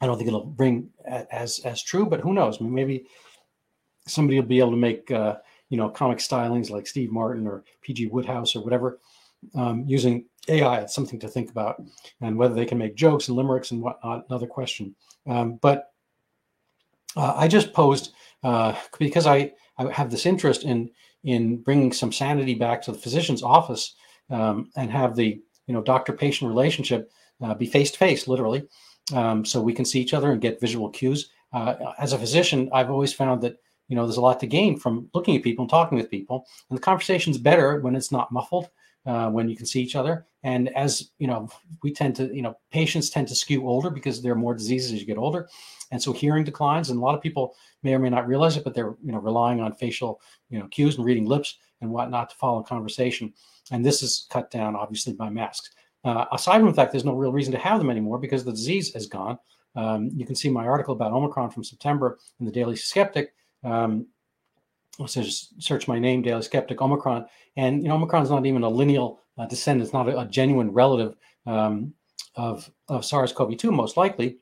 I 0.00 0.06
don't 0.06 0.16
think 0.16 0.28
it'll 0.28 0.46
bring 0.46 0.90
as 1.06 1.60
as 1.60 1.82
true, 1.82 2.06
but 2.06 2.20
who 2.20 2.32
knows? 2.32 2.60
Maybe 2.60 3.06
somebody 4.06 4.38
will 4.38 4.46
be 4.46 4.58
able 4.58 4.70
to 4.70 4.76
make 4.76 5.10
uh, 5.10 5.36
you 5.68 5.76
know 5.76 5.88
comic 5.88 6.18
stylings 6.18 6.70
like 6.70 6.86
Steve 6.86 7.10
Martin 7.10 7.46
or 7.46 7.64
PG 7.82 8.08
Wodehouse 8.08 8.54
or 8.54 8.62
whatever 8.62 9.00
um, 9.54 9.84
using 9.86 10.26
AI. 10.48 10.80
It's 10.80 10.94
something 10.94 11.20
to 11.20 11.28
think 11.28 11.50
about, 11.50 11.82
and 12.20 12.36
whether 12.36 12.54
they 12.54 12.66
can 12.66 12.78
make 12.78 12.96
jokes 12.96 13.28
and 13.28 13.36
limericks 13.36 13.70
and 13.70 13.82
whatnot, 13.82 14.24
another 14.28 14.46
question. 14.46 14.94
Um, 15.26 15.58
but 15.62 15.92
uh, 17.16 17.34
I 17.36 17.48
just 17.48 17.72
posed 17.72 18.12
uh, 18.42 18.74
because 18.98 19.26
I, 19.26 19.52
I 19.78 19.90
have 19.92 20.10
this 20.10 20.26
interest 20.26 20.64
in 20.64 20.90
in 21.24 21.56
bringing 21.62 21.92
some 21.92 22.12
sanity 22.12 22.54
back 22.54 22.82
to 22.82 22.92
the 22.92 22.98
physician's 22.98 23.42
office 23.42 23.94
um, 24.30 24.70
and 24.76 24.90
have 24.90 25.16
the 25.16 25.40
you 25.66 25.74
know 25.74 25.82
doctor 25.82 26.12
patient 26.12 26.48
relationship 26.48 27.10
uh, 27.42 27.54
be 27.54 27.66
face 27.66 27.90
to 27.90 27.98
face, 27.98 28.28
literally, 28.28 28.68
um, 29.14 29.44
so 29.44 29.60
we 29.60 29.72
can 29.72 29.84
see 29.84 30.00
each 30.00 30.14
other 30.14 30.32
and 30.32 30.40
get 30.40 30.60
visual 30.60 30.90
cues. 30.90 31.30
Uh, 31.52 31.92
as 31.98 32.12
a 32.12 32.18
physician, 32.18 32.68
I've 32.72 32.90
always 32.90 33.12
found 33.12 33.42
that 33.42 33.56
you 33.88 33.96
know 33.96 34.06
there's 34.06 34.16
a 34.16 34.22
lot 34.22 34.40
to 34.40 34.46
gain 34.46 34.78
from 34.78 35.08
looking 35.14 35.36
at 35.36 35.42
people 35.42 35.64
and 35.64 35.70
talking 35.70 35.98
with 35.98 36.10
people 36.10 36.46
and 36.68 36.76
the 36.76 36.82
conversation's 36.82 37.38
better 37.38 37.80
when 37.80 37.94
it's 37.94 38.12
not 38.12 38.32
muffled 38.32 38.68
uh, 39.06 39.30
when 39.30 39.48
you 39.48 39.56
can 39.56 39.66
see 39.66 39.82
each 39.82 39.96
other. 39.96 40.26
And 40.42 40.68
as 40.76 41.10
you 41.18 41.26
know 41.26 41.48
we 41.82 41.92
tend 41.92 42.16
to 42.16 42.34
you 42.34 42.42
know 42.42 42.56
patients 42.70 43.10
tend 43.10 43.28
to 43.28 43.34
skew 43.34 43.66
older 43.66 43.90
because 43.90 44.22
there 44.22 44.32
are 44.32 44.36
more 44.36 44.54
diseases 44.54 44.92
as 44.92 45.00
you 45.00 45.06
get 45.06 45.18
older. 45.18 45.48
And 45.90 46.02
so 46.02 46.12
hearing 46.12 46.44
declines 46.44 46.90
and 46.90 46.98
a 46.98 47.02
lot 47.02 47.14
of 47.14 47.22
people 47.22 47.54
may 47.82 47.94
or 47.94 47.98
may 47.98 48.10
not 48.10 48.26
realize 48.26 48.56
it 48.56 48.64
but 48.64 48.74
they're 48.74 48.94
you 49.02 49.12
know 49.12 49.18
relying 49.18 49.60
on 49.60 49.72
facial 49.72 50.20
you 50.50 50.58
know 50.58 50.66
cues 50.68 50.96
and 50.96 51.04
reading 51.04 51.26
lips 51.26 51.58
and 51.80 51.90
whatnot 51.90 52.30
to 52.30 52.36
follow 52.36 52.62
conversation. 52.62 53.32
And 53.70 53.84
this 53.84 54.02
is 54.02 54.26
cut 54.30 54.50
down 54.50 54.76
obviously 54.76 55.12
by 55.12 55.30
masks. 55.30 55.70
Uh, 56.04 56.26
aside 56.32 56.58
from 56.58 56.68
the 56.68 56.74
fact 56.74 56.92
there's 56.92 57.04
no 57.04 57.14
real 57.14 57.32
reason 57.32 57.52
to 57.52 57.58
have 57.58 57.78
them 57.78 57.90
anymore 57.90 58.18
because 58.18 58.44
the 58.44 58.52
disease 58.52 58.94
is 58.94 59.06
gone. 59.06 59.38
Um, 59.76 60.10
you 60.14 60.26
can 60.26 60.34
see 60.34 60.50
my 60.50 60.66
article 60.66 60.94
about 60.94 61.12
omicron 61.12 61.50
from 61.50 61.64
september 61.64 62.18
in 62.38 62.46
the 62.46 62.52
daily 62.52 62.76
skeptic. 62.76 63.34
Um, 63.64 64.06
just 65.06 65.62
search 65.62 65.88
my 65.88 65.98
name, 65.98 66.22
Daily 66.22 66.42
Skeptic 66.42 66.80
Omicron, 66.80 67.26
and 67.56 67.82
you 67.82 67.88
know 67.88 67.94
Omicron 67.96 68.22
is 68.22 68.30
not 68.30 68.46
even 68.46 68.62
a 68.62 68.68
lineal 68.68 69.20
uh, 69.38 69.46
descendant; 69.46 69.86
it's 69.86 69.94
not 69.94 70.08
a, 70.08 70.20
a 70.20 70.26
genuine 70.26 70.72
relative 70.72 71.16
um, 71.46 71.94
of 72.36 72.70
of 72.88 73.04
SARS-CoV-2, 73.04 73.72
most 73.72 73.96
likely, 73.96 74.38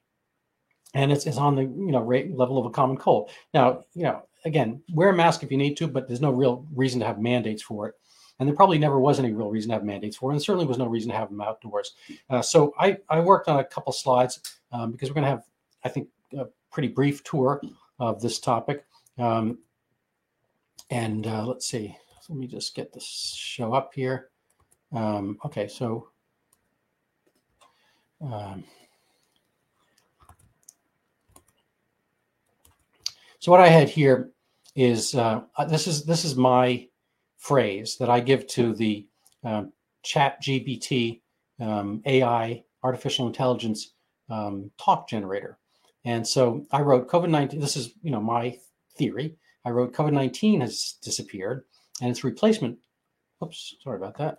and 0.94 1.12
it's, 1.12 1.26
it's 1.26 1.38
on 1.38 1.56
the 1.56 1.62
you 1.62 1.92
know 1.92 2.00
rate 2.00 2.36
level 2.36 2.58
of 2.58 2.66
a 2.66 2.70
common 2.70 2.96
cold. 2.96 3.30
Now, 3.54 3.84
you 3.94 4.04
know, 4.04 4.22
again, 4.44 4.82
wear 4.92 5.10
a 5.10 5.16
mask 5.16 5.42
if 5.42 5.50
you 5.50 5.58
need 5.58 5.76
to, 5.78 5.88
but 5.88 6.08
there's 6.08 6.20
no 6.20 6.30
real 6.30 6.66
reason 6.74 7.00
to 7.00 7.06
have 7.06 7.18
mandates 7.18 7.62
for 7.62 7.88
it, 7.88 7.94
and 8.38 8.48
there 8.48 8.56
probably 8.56 8.78
never 8.78 8.98
was 8.98 9.18
any 9.18 9.32
real 9.32 9.50
reason 9.50 9.70
to 9.70 9.74
have 9.74 9.84
mandates 9.84 10.16
for 10.16 10.30
it, 10.30 10.34
and 10.34 10.42
certainly 10.42 10.66
was 10.66 10.78
no 10.78 10.86
reason 10.86 11.10
to 11.10 11.16
have 11.16 11.30
them 11.30 11.40
outdoors. 11.40 11.94
Uh, 12.28 12.42
so 12.42 12.74
I 12.78 12.98
I 13.08 13.20
worked 13.20 13.48
on 13.48 13.58
a 13.58 13.64
couple 13.64 13.92
slides 13.92 14.40
um, 14.72 14.92
because 14.92 15.08
we're 15.08 15.14
going 15.14 15.24
to 15.24 15.30
have, 15.30 15.44
I 15.84 15.88
think, 15.88 16.08
a 16.36 16.46
pretty 16.70 16.88
brief 16.88 17.22
tour 17.24 17.60
of 17.98 18.20
this 18.20 18.40
topic. 18.40 18.84
Um, 19.18 19.58
and 20.92 21.26
uh, 21.26 21.46
let's 21.46 21.66
see, 21.66 21.96
let 22.28 22.38
me 22.38 22.46
just 22.46 22.74
get 22.74 22.92
this 22.92 23.06
show 23.34 23.72
up 23.72 23.92
here. 23.94 24.28
Um, 24.92 25.38
okay, 25.42 25.66
so 25.66 26.08
um, 28.20 28.62
so 33.38 33.50
what 33.50 33.62
I 33.62 33.68
had 33.68 33.88
here 33.88 34.32
is 34.76 35.14
uh, 35.14 35.40
uh 35.56 35.64
this 35.64 35.86
is 35.86 36.04
this 36.04 36.26
is 36.26 36.36
my 36.36 36.86
phrase 37.38 37.96
that 37.96 38.10
I 38.10 38.20
give 38.20 38.46
to 38.48 38.74
the 38.74 39.06
uh, 39.44 39.64
Chat 40.02 40.42
GPT 40.42 41.22
um, 41.58 42.02
AI 42.04 42.64
artificial 42.82 43.26
intelligence 43.26 43.94
um, 44.28 44.70
talk 44.76 45.08
generator. 45.08 45.58
And 46.04 46.26
so 46.26 46.66
I 46.70 46.82
wrote 46.82 47.08
COVID 47.08 47.30
19. 47.30 47.60
This 47.60 47.78
is, 47.78 47.94
you 48.02 48.10
know, 48.10 48.20
my 48.20 48.58
theory. 48.98 49.36
I 49.64 49.70
wrote 49.70 49.92
COVID 49.92 50.12
19 50.12 50.60
has 50.60 50.96
disappeared 51.02 51.64
and 52.00 52.10
its 52.10 52.24
replacement, 52.24 52.78
oops, 53.42 53.76
sorry 53.82 53.96
about 53.96 54.18
that. 54.18 54.38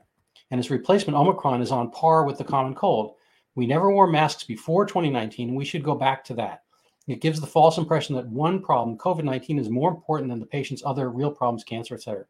And 0.52 0.60
its 0.60 0.70
replacement, 0.70 1.18
Omicron, 1.18 1.62
is 1.62 1.72
on 1.72 1.92
par 1.92 2.26
with 2.26 2.38
the 2.38 2.44
common 2.44 2.76
cold. 2.76 3.16
We 3.56 3.68
never 3.68 3.92
wore 3.92 4.08
masks 4.08 4.44
before 4.44 4.86
2019, 4.86 5.50
and 5.50 5.58
we 5.58 5.66
should 5.66 5.84
go 5.84 5.96
back 5.96 6.24
to 6.26 6.34
that. 6.36 6.64
It 7.08 7.22
gives 7.22 7.40
the 7.40 7.48
false 7.48 7.78
impression 7.78 8.16
that 8.16 8.28
one 8.28 8.62
problem, 8.62 8.98
COVID 8.98 9.24
19, 9.24 9.60
is 9.60 9.70
more 9.70 9.90
important 9.90 10.30
than 10.30 10.40
the 10.40 10.46
patient's 10.46 10.84
other 10.86 11.10
real 11.10 11.32
problems, 11.32 11.64
cancer, 11.64 11.96
etc. 11.96 12.26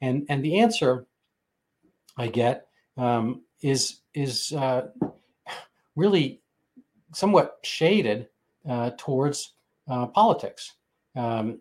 And, 0.00 0.26
and 0.28 0.44
the 0.44 0.58
answer 0.60 1.06
I 2.16 2.28
get 2.28 2.68
um, 2.96 3.42
is, 3.62 4.00
is 4.14 4.52
uh, 4.52 4.88
really 5.96 6.42
somewhat 7.14 7.58
shaded 7.62 8.28
uh, 8.68 8.90
towards 8.98 9.54
uh, 9.88 10.06
politics. 10.06 10.74
Um, 11.14 11.60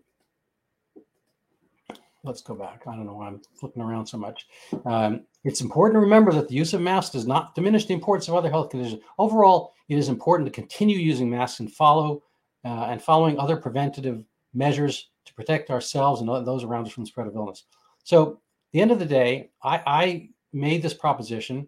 let's 2.25 2.41
go 2.41 2.55
back. 2.55 2.83
I 2.87 2.95
don't 2.95 3.05
know 3.05 3.13
why 3.13 3.27
I'm 3.27 3.41
flipping 3.53 3.81
around 3.81 4.05
so 4.07 4.17
much. 4.17 4.47
Um, 4.85 5.21
it's 5.43 5.61
important 5.61 5.95
to 5.95 5.99
remember 5.99 6.31
that 6.33 6.47
the 6.47 6.55
use 6.55 6.73
of 6.73 6.81
masks 6.81 7.11
does 7.11 7.27
not 7.27 7.55
diminish 7.55 7.85
the 7.85 7.93
importance 7.93 8.27
of 8.27 8.33
other 8.33 8.49
health 8.49 8.71
conditions. 8.71 9.01
Overall, 9.19 9.73
it 9.87 9.97
is 9.97 10.09
important 10.09 10.47
to 10.47 10.51
continue 10.51 10.97
using 10.97 11.29
masks 11.29 11.59
and 11.59 11.71
follow 11.71 12.23
uh, 12.65 12.87
and 12.89 13.01
following 13.01 13.39
other 13.39 13.55
preventative 13.55 14.23
measures 14.53 15.09
to 15.25 15.33
protect 15.35 15.69
ourselves 15.69 16.21
and 16.21 16.29
those 16.45 16.63
around 16.63 16.87
us 16.87 16.93
from 16.93 17.03
the 17.03 17.07
spread 17.07 17.27
of 17.27 17.35
illness. 17.35 17.65
So, 18.03 18.39
the 18.73 18.81
end 18.81 18.91
of 18.91 18.99
the 18.99 19.05
day, 19.05 19.51
I, 19.63 19.81
I 19.85 20.29
made 20.51 20.81
this 20.81 20.93
proposition, 20.93 21.67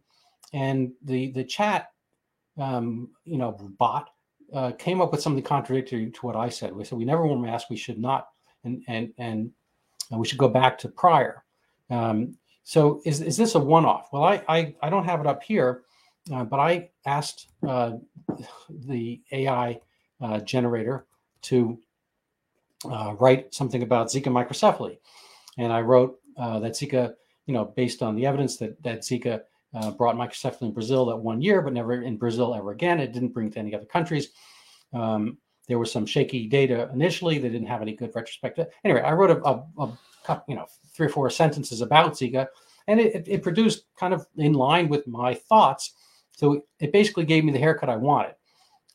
and 0.53 0.91
the 1.03 1.31
the 1.31 1.43
chat, 1.43 1.91
um, 2.57 3.09
you 3.23 3.37
know, 3.37 3.51
bot 3.77 4.09
uh, 4.53 4.71
came 4.71 4.99
up 4.99 5.11
with 5.11 5.21
something 5.21 5.43
contradictory 5.43 6.11
to 6.11 6.25
what 6.25 6.35
I 6.35 6.49
said. 6.49 6.75
We 6.75 6.83
said 6.83 6.97
we 6.97 7.05
never 7.05 7.25
wore 7.25 7.39
masks. 7.39 7.69
We 7.69 7.77
should 7.77 7.99
not, 7.99 8.27
and 8.63 8.83
and 8.87 9.13
and 9.17 9.51
we 10.11 10.25
should 10.25 10.37
go 10.37 10.47
back 10.47 10.77
to 10.79 10.87
prior. 10.87 11.43
Um, 11.89 12.37
so 12.63 13.01
is, 13.05 13.21
is 13.21 13.37
this 13.37 13.55
a 13.55 13.59
one-off? 13.59 14.09
Well, 14.11 14.23
I, 14.23 14.41
I, 14.47 14.75
I 14.81 14.89
don't 14.89 15.05
have 15.05 15.19
it 15.19 15.27
up 15.27 15.43
here, 15.43 15.83
uh, 16.33 16.43
but 16.43 16.59
I 16.59 16.89
asked 17.05 17.47
uh, 17.65 17.93
the 18.69 19.21
AI 19.31 19.79
uh, 20.21 20.39
generator 20.39 21.05
to 21.43 21.79
uh, 22.85 23.15
write 23.19 23.53
something 23.53 23.83
about 23.83 24.07
Zika 24.07 24.27
microcephaly. 24.27 24.97
And 25.57 25.71
I 25.71 25.81
wrote 25.81 26.19
uh, 26.37 26.59
that 26.59 26.73
Zika, 26.73 27.13
you 27.45 27.53
know, 27.53 27.65
based 27.65 28.03
on 28.03 28.15
the 28.15 28.25
evidence 28.25 28.57
that, 28.57 28.81
that 28.83 29.01
Zika 29.01 29.41
uh, 29.73 29.91
brought 29.91 30.15
microcephaly 30.15 30.63
in 30.63 30.73
Brazil 30.73 31.05
that 31.05 31.17
one 31.17 31.41
year, 31.41 31.61
but 31.61 31.73
never 31.73 32.01
in 32.01 32.17
Brazil 32.17 32.53
ever 32.53 32.71
again. 32.71 32.99
It 32.99 33.13
didn't 33.13 33.33
bring 33.33 33.49
to 33.51 33.59
any 33.59 33.73
other 33.73 33.85
countries. 33.85 34.29
Um, 34.93 35.37
there 35.67 35.79
was 35.79 35.91
some 35.91 36.05
shaky 36.05 36.47
data 36.47 36.89
initially. 36.93 37.37
They 37.37 37.49
didn't 37.49 37.67
have 37.67 37.81
any 37.81 37.93
good 37.93 38.11
retrospective. 38.15 38.67
Anyway, 38.83 39.01
I 39.01 39.11
wrote 39.11 39.31
a, 39.31 39.43
a, 39.45 39.63
a 39.79 40.43
you 40.47 40.55
know 40.55 40.65
three 40.93 41.07
or 41.07 41.09
four 41.09 41.29
sentences 41.29 41.81
about 41.81 42.13
Zika, 42.13 42.47
and 42.87 42.99
it, 42.99 43.27
it, 43.27 43.43
produced 43.43 43.85
kind 43.97 44.13
of 44.13 44.25
in 44.37 44.53
line 44.53 44.87
with 44.87 45.05
my 45.07 45.33
thoughts. 45.33 45.93
So 46.31 46.63
it 46.79 46.91
basically 46.91 47.25
gave 47.25 47.43
me 47.43 47.51
the 47.51 47.59
haircut 47.59 47.89
I 47.89 47.97
wanted. 47.97 48.35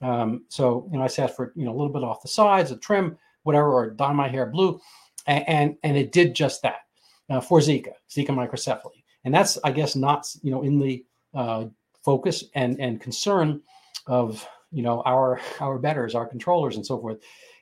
Um, 0.01 0.45
so 0.49 0.89
you 0.91 0.99
know, 0.99 1.05
I 1.05 1.09
sat 1.09 1.37
for 1.37 1.53
you 1.55 1.65
know 1.65 1.73
a 1.73 1.77
little 1.77 1.93
bit 1.93 2.05
off 2.05 2.23
the 2.23 2.29
sides, 2.29 2.71
a 2.71 2.77
trim, 2.77 3.19
whatever, 3.43 3.73
or 3.73 3.91
dye 3.91 4.13
my 4.13 4.29
hair 4.29 4.47
blue, 4.47 4.81
and 5.27 5.49
and, 5.49 5.77
and 5.83 5.97
it 5.97 6.13
did 6.13 6.35
just 6.35 6.63
that 6.63 6.81
uh, 7.29 7.41
for 7.41 7.61
Zika, 7.61 7.93
Zika 8.11 8.29
microcephaly, 8.29 9.05
and 9.25 9.35
that's 9.35 9.59
I 9.63 9.73
guess 9.73 9.95
not 9.95 10.27
you 10.43 10.51
know 10.51 10.63
in 10.63 10.79
the 10.79 11.05
uh, 11.35 11.67
focus 12.03 12.45
and 12.55 12.81
and 12.81 13.01
concern 13.01 13.61
of 14.07 14.47
you 14.73 14.83
know 14.83 15.03
our 15.05 15.41
our 15.61 15.79
betters, 15.79 16.15
our 16.15 16.27
controllers, 16.27 16.77
and 16.77 16.85
so 16.85 16.99
forth, 17.01 17.19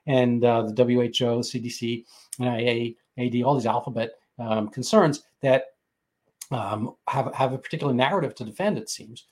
and 0.06 0.44
uh, 0.44 0.62
the 0.62 0.84
WHO, 0.84 1.40
CDC, 1.40 2.04
NIA, 2.38 2.92
AD, 3.18 3.42
all 3.42 3.54
these 3.54 3.66
alphabet 3.66 4.12
um, 4.38 4.68
concerns 4.68 5.22
that 5.42 5.64
um, 6.50 6.94
have 7.08 7.34
have 7.34 7.52
a 7.52 7.58
particular 7.58 7.92
narrative 7.92 8.34
to 8.36 8.44
defend. 8.44 8.78
It 8.78 8.88
seems, 8.88 9.26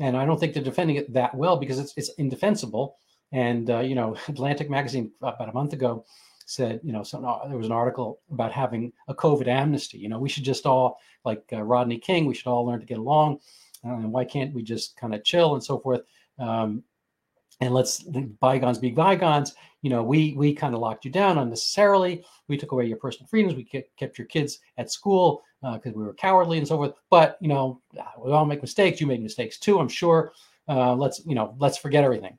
and 0.00 0.16
I 0.16 0.24
don't 0.24 0.38
think 0.38 0.54
they're 0.54 0.62
defending 0.62 0.96
it 0.96 1.12
that 1.12 1.34
well 1.34 1.56
because 1.56 1.78
it's 1.78 1.92
it's 1.96 2.10
indefensible. 2.18 2.96
And 3.32 3.68
uh, 3.70 3.80
you 3.80 3.94
know, 3.94 4.16
Atlantic 4.28 4.70
magazine 4.70 5.12
about 5.20 5.48
a 5.48 5.52
month 5.52 5.72
ago 5.72 6.04
said, 6.46 6.80
you 6.82 6.92
know, 6.92 7.02
some, 7.02 7.24
uh, 7.24 7.46
there 7.48 7.58
was 7.58 7.66
an 7.66 7.72
article 7.72 8.20
about 8.30 8.52
having 8.52 8.92
a 9.08 9.14
COVID 9.14 9.48
amnesty. 9.48 9.98
You 9.98 10.08
know, 10.08 10.18
we 10.18 10.28
should 10.28 10.44
just 10.44 10.64
all, 10.64 10.98
like 11.24 11.44
uh, 11.52 11.60
Rodney 11.62 11.98
King, 11.98 12.24
we 12.24 12.34
should 12.34 12.46
all 12.46 12.64
learn 12.64 12.80
to 12.80 12.86
get 12.86 12.98
along. 12.98 13.40
Uh, 13.84 13.94
and 13.94 14.12
why 14.12 14.24
can't 14.24 14.54
we 14.54 14.62
just 14.62 14.96
kind 14.96 15.14
of 15.14 15.24
chill 15.24 15.54
and 15.54 15.62
so 15.62 15.78
forth? 15.78 16.02
Um, 16.38 16.84
and 17.60 17.72
let's 17.72 18.02
bygones 18.02 18.78
be 18.78 18.90
bygones. 18.90 19.54
You 19.82 19.90
know, 19.90 20.02
we 20.02 20.34
we 20.34 20.54
kind 20.54 20.74
of 20.74 20.80
locked 20.80 21.04
you 21.04 21.10
down 21.10 21.38
unnecessarily. 21.38 22.24
We 22.48 22.56
took 22.56 22.72
away 22.72 22.86
your 22.86 22.98
personal 22.98 23.28
freedoms. 23.28 23.54
We 23.54 23.64
kept 23.64 24.18
your 24.18 24.26
kids 24.26 24.58
at 24.78 24.90
school 24.90 25.42
because 25.62 25.92
uh, 25.92 25.98
we 25.98 26.04
were 26.04 26.14
cowardly 26.14 26.58
and 26.58 26.68
so 26.68 26.76
forth. 26.76 26.94
But 27.10 27.38
you 27.40 27.48
know, 27.48 27.80
we 28.18 28.32
all 28.32 28.44
make 28.44 28.62
mistakes. 28.62 29.00
You 29.00 29.06
made 29.06 29.22
mistakes 29.22 29.58
too, 29.58 29.78
I'm 29.78 29.88
sure. 29.88 30.32
Uh, 30.68 30.94
let's 30.94 31.24
you 31.24 31.34
know, 31.34 31.54
let's 31.58 31.78
forget 31.78 32.04
everything. 32.04 32.38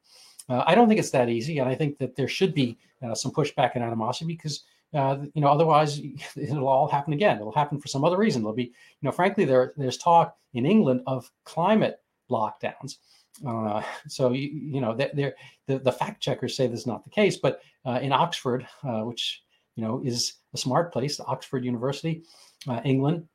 Uh, 0.49 0.63
I 0.65 0.75
don't 0.75 0.87
think 0.87 0.99
it's 0.99 1.11
that 1.11 1.29
easy, 1.29 1.59
and 1.59 1.69
I 1.69 1.75
think 1.75 1.97
that 1.97 2.15
there 2.15 2.27
should 2.27 2.53
be 2.53 2.77
uh, 3.03 3.15
some 3.15 3.31
pushback 3.31 3.71
and 3.75 3.83
animosity 3.83 4.33
because 4.33 4.63
uh, 4.93 5.17
you 5.33 5.41
know 5.41 5.49
otherwise 5.49 5.99
it'll 6.35 6.67
all 6.67 6.87
happen 6.87 7.13
again. 7.13 7.37
It'll 7.37 7.51
happen 7.51 7.79
for 7.79 7.87
some 7.87 8.03
other 8.03 8.17
reason. 8.17 8.41
There'll 8.41 8.55
be 8.55 8.63
you 8.63 9.03
know, 9.03 9.11
frankly, 9.11 9.45
there 9.45 9.73
there's 9.77 9.97
talk 9.97 10.35
in 10.53 10.65
England 10.65 11.01
of 11.07 11.29
climate 11.43 12.01
lockdowns. 12.29 12.97
Uh, 13.45 13.81
so 14.07 14.31
you, 14.31 14.49
you 14.49 14.81
know 14.81 14.95
the, 14.95 15.33
the 15.67 15.91
fact 15.91 16.21
checkers 16.21 16.55
say 16.55 16.67
this 16.67 16.81
is 16.81 16.87
not 16.87 17.03
the 17.03 17.09
case, 17.09 17.37
but 17.37 17.61
uh, 17.85 17.99
in 18.01 18.11
Oxford, 18.11 18.67
uh, 18.83 19.01
which 19.01 19.43
you 19.75 19.83
know 19.83 20.01
is 20.03 20.33
a 20.53 20.57
smart 20.57 20.91
place, 20.91 21.19
Oxford 21.19 21.63
University, 21.63 22.23
uh, 22.67 22.81
England. 22.83 23.27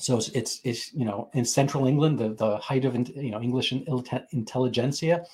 So 0.00 0.16
it's, 0.16 0.28
it's, 0.30 0.60
it's 0.64 0.92
you 0.94 1.04
know 1.04 1.28
in 1.34 1.44
central 1.44 1.86
England, 1.86 2.18
the 2.18 2.34
the 2.34 2.56
height 2.58 2.84
of 2.84 2.94
you 2.94 3.30
know 3.30 3.40
English 3.40 3.72
intelligentsia. 3.72 5.24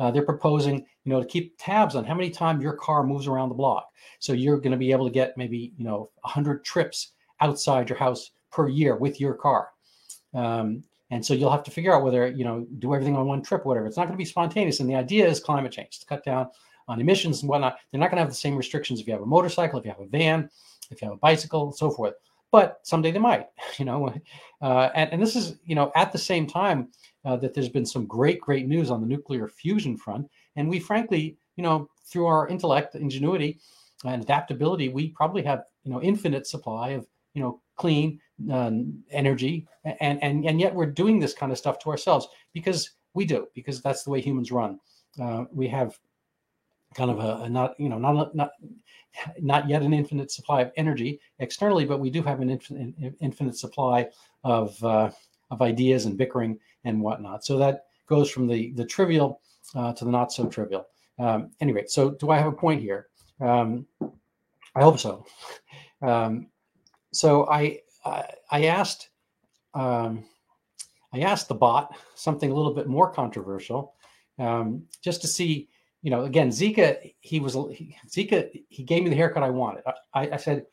Uh, 0.00 0.10
they're 0.10 0.24
proposing 0.24 0.84
you 1.04 1.12
know 1.12 1.20
to 1.20 1.26
keep 1.26 1.54
tabs 1.58 1.94
on 1.94 2.04
how 2.04 2.14
many 2.14 2.30
times 2.30 2.62
your 2.62 2.72
car 2.72 3.04
moves 3.04 3.26
around 3.26 3.48
the 3.48 3.54
block. 3.54 3.88
So 4.18 4.32
you're 4.32 4.58
going 4.58 4.72
to 4.72 4.78
be 4.78 4.92
able 4.92 5.06
to 5.06 5.12
get 5.12 5.36
maybe 5.36 5.72
you 5.76 5.84
know 5.84 6.10
100 6.22 6.64
trips 6.64 7.12
outside 7.40 7.88
your 7.88 7.98
house 7.98 8.30
per 8.50 8.68
year 8.68 8.96
with 8.96 9.20
your 9.20 9.34
car. 9.34 9.68
Um, 10.32 10.82
and 11.10 11.24
so 11.24 11.34
you'll 11.34 11.50
have 11.50 11.64
to 11.64 11.70
figure 11.70 11.94
out 11.94 12.02
whether, 12.02 12.26
you 12.26 12.44
know, 12.44 12.66
do 12.78 12.94
everything 12.94 13.16
on 13.16 13.26
one 13.26 13.42
trip, 13.42 13.64
whatever. 13.64 13.86
It's 13.86 13.96
not 13.96 14.04
going 14.04 14.14
to 14.14 14.18
be 14.18 14.24
spontaneous. 14.24 14.80
And 14.80 14.88
the 14.88 14.94
idea 14.94 15.28
is 15.28 15.38
climate 15.38 15.72
change 15.72 16.00
to 16.00 16.06
cut 16.06 16.24
down 16.24 16.48
on 16.88 17.00
emissions 17.00 17.42
and 17.42 17.48
whatnot. 17.48 17.76
They're 17.90 18.00
not 18.00 18.10
going 18.10 18.16
to 18.16 18.22
have 18.22 18.30
the 18.30 18.34
same 18.34 18.56
restrictions 18.56 19.00
if 19.00 19.06
you 19.06 19.12
have 19.12 19.22
a 19.22 19.26
motorcycle, 19.26 19.78
if 19.78 19.84
you 19.84 19.90
have 19.90 20.00
a 20.00 20.06
van, 20.06 20.48
if 20.90 21.00
you 21.00 21.08
have 21.08 21.16
a 21.16 21.20
bicycle, 21.20 21.72
so 21.72 21.90
forth. 21.90 22.14
But 22.50 22.80
someday 22.84 23.10
they 23.10 23.18
might, 23.18 23.46
you 23.78 23.84
know. 23.84 24.14
Uh, 24.62 24.90
and, 24.94 25.12
and 25.12 25.22
this 25.22 25.36
is, 25.36 25.56
you 25.64 25.74
know, 25.74 25.92
at 25.94 26.12
the 26.12 26.18
same 26.18 26.46
time 26.46 26.88
uh, 27.24 27.36
that 27.36 27.54
there's 27.54 27.68
been 27.68 27.86
some 27.86 28.06
great, 28.06 28.40
great 28.40 28.66
news 28.66 28.90
on 28.90 29.00
the 29.00 29.06
nuclear 29.06 29.48
fusion 29.48 29.96
front. 29.96 30.28
And 30.56 30.68
we 30.68 30.78
frankly, 30.78 31.36
you 31.56 31.62
know, 31.62 31.88
through 32.06 32.26
our 32.26 32.48
intellect, 32.48 32.94
ingenuity, 32.94 33.58
and 34.04 34.22
adaptability, 34.22 34.88
we 34.88 35.08
probably 35.08 35.42
have, 35.42 35.64
you 35.84 35.92
know, 35.92 36.00
infinite 36.02 36.46
supply 36.46 36.90
of, 36.90 37.06
you 37.34 37.42
know, 37.42 37.60
clean 37.76 38.20
uh, 38.50 38.70
energy, 39.10 39.66
and 40.00 40.22
and 40.22 40.44
and 40.44 40.60
yet 40.60 40.74
we're 40.74 40.86
doing 40.86 41.18
this 41.18 41.34
kind 41.34 41.52
of 41.52 41.58
stuff 41.58 41.78
to 41.80 41.90
ourselves 41.90 42.28
because 42.52 42.90
we 43.14 43.24
do 43.24 43.46
because 43.54 43.80
that's 43.80 44.02
the 44.02 44.10
way 44.10 44.20
humans 44.20 44.52
run. 44.52 44.78
Uh, 45.20 45.44
we 45.52 45.68
have 45.68 45.98
kind 46.94 47.10
of 47.10 47.18
a, 47.18 47.44
a, 47.44 47.48
not 47.48 47.78
you 47.78 47.88
know 47.88 47.98
not 47.98 48.34
not 48.34 48.50
not 49.40 49.68
yet 49.68 49.82
an 49.82 49.94
infinite 49.94 50.30
supply 50.30 50.62
of 50.62 50.72
energy 50.76 51.20
externally, 51.38 51.84
but 51.84 52.00
we 52.00 52.10
do 52.10 52.22
have 52.22 52.40
an 52.40 52.50
infinite 52.50 53.14
infinite 53.20 53.56
supply 53.56 54.08
of 54.42 54.82
uh, 54.84 55.10
of 55.50 55.62
ideas 55.62 56.06
and 56.06 56.18
bickering 56.18 56.58
and 56.84 57.00
whatnot. 57.00 57.44
So 57.44 57.58
that 57.58 57.86
goes 58.06 58.30
from 58.30 58.46
the 58.46 58.72
the 58.72 58.84
trivial 58.84 59.40
uh, 59.74 59.92
to 59.94 60.04
the 60.04 60.10
not 60.10 60.32
so 60.32 60.46
trivial. 60.46 60.86
Um, 61.18 61.50
anyway, 61.60 61.84
so 61.86 62.10
do 62.10 62.30
I 62.30 62.38
have 62.38 62.48
a 62.48 62.52
point 62.52 62.80
here? 62.82 63.08
Um, 63.40 63.86
I 64.74 64.82
hope 64.82 64.98
so. 64.98 65.24
Um, 66.02 66.48
so 67.14 67.48
I 67.48 67.80
I 68.04 68.66
asked 68.66 69.08
um, 69.74 70.24
I 71.14 71.20
asked 71.20 71.48
the 71.48 71.54
bot 71.54 71.96
something 72.14 72.50
a 72.50 72.54
little 72.54 72.74
bit 72.74 72.88
more 72.88 73.10
controversial, 73.10 73.94
um, 74.38 74.82
just 75.00 75.20
to 75.22 75.28
see, 75.28 75.68
you 76.02 76.10
know, 76.10 76.24
again, 76.24 76.48
Zika, 76.48 77.12
he 77.20 77.38
was 77.38 77.54
he, 77.54 77.96
Zika, 78.08 78.50
he 78.68 78.82
gave 78.82 79.04
me 79.04 79.10
the 79.10 79.16
haircut 79.16 79.44
I 79.44 79.50
wanted. 79.50 79.84
I, 80.12 80.30
I, 80.30 80.36
said 80.36 80.66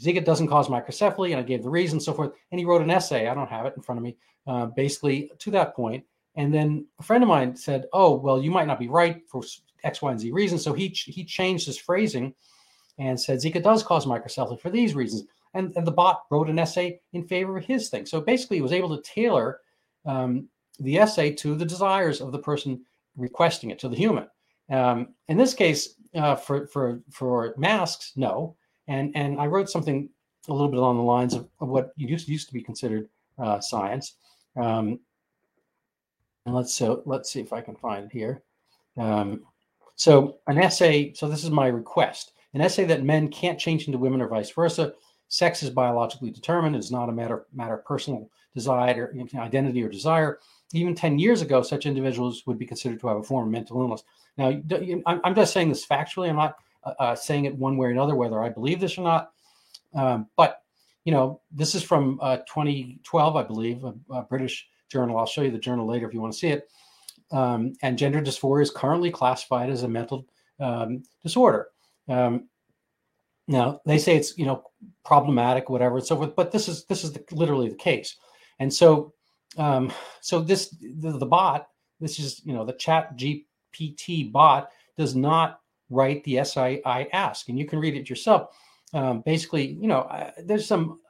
Zika 0.00 0.24
doesn't 0.24 0.48
cause 0.48 0.68
microcephaly, 0.68 1.32
and 1.32 1.40
I 1.40 1.42
gave 1.42 1.62
the 1.62 1.70
reason, 1.70 2.00
so 2.00 2.14
forth. 2.14 2.32
And 2.50 2.58
he 2.58 2.64
wrote 2.64 2.80
an 2.80 2.90
essay. 2.90 3.28
I 3.28 3.34
don't 3.34 3.50
have 3.50 3.66
it 3.66 3.74
in 3.76 3.82
front 3.82 3.98
of 3.98 4.02
me, 4.02 4.16
uh, 4.46 4.66
basically 4.66 5.30
to 5.38 5.50
that 5.50 5.76
point. 5.76 6.04
And 6.36 6.52
then 6.52 6.86
a 6.98 7.02
friend 7.02 7.22
of 7.22 7.28
mine 7.28 7.54
said, 7.54 7.84
"Oh, 7.92 8.14
well, 8.16 8.42
you 8.42 8.50
might 8.50 8.66
not 8.66 8.78
be 8.78 8.88
right 8.88 9.22
for 9.28 9.42
X, 9.84 10.00
Y, 10.00 10.10
and 10.10 10.18
Z 10.20 10.32
reasons." 10.32 10.64
So 10.64 10.72
he 10.72 10.88
he 10.88 11.22
changed 11.24 11.66
his 11.66 11.78
phrasing 11.78 12.34
and 12.98 13.20
said 13.20 13.38
Zika 13.38 13.62
does 13.62 13.82
cause 13.82 14.06
microcephaly 14.06 14.58
for 14.58 14.70
these 14.70 14.94
reasons 14.94 15.24
and, 15.54 15.72
and 15.76 15.86
the 15.86 15.92
bot 15.92 16.22
wrote 16.30 16.48
an 16.48 16.58
essay 16.58 17.00
in 17.12 17.24
favor 17.24 17.56
of 17.56 17.64
his 17.64 17.88
thing. 17.88 18.06
So 18.06 18.20
basically, 18.20 18.56
he 18.56 18.62
was 18.62 18.72
able 18.72 18.96
to 18.96 19.02
tailor 19.02 19.60
um, 20.06 20.48
the 20.80 20.98
essay 20.98 21.32
to 21.34 21.54
the 21.54 21.64
desires 21.64 22.20
of 22.20 22.32
the 22.32 22.38
person 22.38 22.84
requesting 23.16 23.70
it, 23.70 23.78
to 23.80 23.88
the 23.88 23.96
human. 23.96 24.26
Um, 24.70 25.08
in 25.28 25.36
this 25.36 25.54
case, 25.54 25.94
uh, 26.14 26.34
for 26.34 26.66
for 26.66 27.00
for 27.10 27.54
masks, 27.56 28.12
no. 28.16 28.56
And 28.88 29.12
and 29.14 29.40
I 29.40 29.46
wrote 29.46 29.70
something 29.70 30.08
a 30.48 30.52
little 30.52 30.68
bit 30.68 30.78
along 30.78 30.96
the 30.96 31.02
lines 31.02 31.34
of, 31.34 31.48
of 31.60 31.68
what 31.68 31.92
used 31.96 32.28
used 32.28 32.48
to 32.48 32.54
be 32.54 32.62
considered 32.62 33.08
uh, 33.38 33.60
science. 33.60 34.16
Um, 34.56 34.98
and 36.46 36.54
let's 36.54 36.74
so 36.74 37.02
let's 37.06 37.30
see 37.30 37.40
if 37.40 37.52
I 37.52 37.60
can 37.60 37.76
find 37.76 38.06
it 38.06 38.12
here. 38.12 38.42
Um, 38.96 39.42
so 39.96 40.38
an 40.46 40.58
essay. 40.58 41.12
So 41.14 41.28
this 41.28 41.44
is 41.44 41.50
my 41.50 41.68
request: 41.68 42.32
an 42.54 42.60
essay 42.60 42.84
that 42.84 43.04
men 43.04 43.28
can't 43.28 43.58
change 43.58 43.86
into 43.86 43.98
women 43.98 44.20
or 44.20 44.28
vice 44.28 44.50
versa 44.50 44.94
Sex 45.32 45.62
is 45.62 45.70
biologically 45.70 46.30
determined. 46.30 46.76
It's 46.76 46.90
not 46.90 47.08
a 47.08 47.12
matter, 47.12 47.46
matter 47.54 47.72
of 47.72 47.86
personal 47.86 48.28
desire, 48.54 49.14
or 49.16 49.40
identity, 49.40 49.82
or 49.82 49.88
desire. 49.88 50.40
Even 50.74 50.94
10 50.94 51.18
years 51.18 51.40
ago, 51.40 51.62
such 51.62 51.86
individuals 51.86 52.46
would 52.46 52.58
be 52.58 52.66
considered 52.66 53.00
to 53.00 53.08
have 53.08 53.16
a 53.16 53.22
form 53.22 53.46
of 53.46 53.50
mental 53.50 53.80
illness. 53.80 54.04
Now, 54.36 54.60
I'm 55.06 55.34
just 55.34 55.54
saying 55.54 55.70
this 55.70 55.86
factually. 55.86 56.28
I'm 56.28 56.36
not 56.36 56.56
uh, 56.84 56.92
uh, 56.98 57.14
saying 57.14 57.46
it 57.46 57.56
one 57.56 57.78
way 57.78 57.86
or 57.86 57.90
another, 57.92 58.14
whether 58.14 58.42
I 58.42 58.50
believe 58.50 58.78
this 58.78 58.98
or 58.98 59.04
not. 59.04 59.32
Um, 59.94 60.26
but, 60.36 60.64
you 61.06 61.12
know, 61.12 61.40
this 61.50 61.74
is 61.74 61.82
from 61.82 62.18
uh, 62.20 62.36
2012, 62.46 63.34
I 63.34 63.42
believe, 63.42 63.84
a, 63.84 63.94
a, 64.10 64.22
British 64.24 64.68
journal. 64.90 65.16
I'll 65.16 65.24
show 65.24 65.40
you 65.40 65.50
the 65.50 65.56
journal 65.56 65.86
later 65.86 66.06
if 66.06 66.12
you 66.12 66.20
want 66.20 66.34
to 66.34 66.38
see 66.38 66.48
it. 66.48 66.68
Um, 67.30 67.72
and 67.80 67.96
gender 67.96 68.20
dysphoria 68.20 68.64
is 68.64 68.70
currently 68.70 69.10
classified 69.10 69.70
as 69.70 69.82
a 69.82 69.88
mental 69.88 70.26
um, 70.60 71.04
disorder. 71.22 71.68
Um, 72.06 72.48
now 73.52 73.80
they 73.86 73.98
say 73.98 74.16
it's 74.16 74.36
you 74.36 74.46
know 74.46 74.64
problematic, 75.04 75.68
whatever, 75.68 75.96
and 75.96 76.06
so 76.06 76.16
forth. 76.16 76.34
But 76.34 76.50
this 76.50 76.68
is 76.68 76.84
this 76.86 77.04
is 77.04 77.12
the, 77.12 77.24
literally 77.32 77.68
the 77.68 77.76
case, 77.76 78.16
and 78.58 78.72
so 78.72 79.12
um, 79.56 79.92
so 80.20 80.40
this 80.40 80.70
the, 80.80 81.12
the 81.12 81.26
bot, 81.26 81.68
this 82.00 82.18
is 82.18 82.42
you 82.44 82.54
know 82.54 82.64
the 82.64 82.72
Chat 82.72 83.16
GPT 83.16 84.32
bot 84.32 84.70
does 84.96 85.14
not 85.14 85.60
write 85.90 86.24
the 86.24 86.38
essay 86.38 86.80
I 86.84 87.04
ask, 87.12 87.48
and 87.48 87.58
you 87.58 87.66
can 87.66 87.78
read 87.78 87.96
it 87.96 88.10
yourself. 88.10 88.56
Um, 88.94 89.20
basically, 89.20 89.66
you 89.66 89.88
know, 89.88 90.00
uh, 90.00 90.32
there's 90.44 90.66
some 90.66 91.00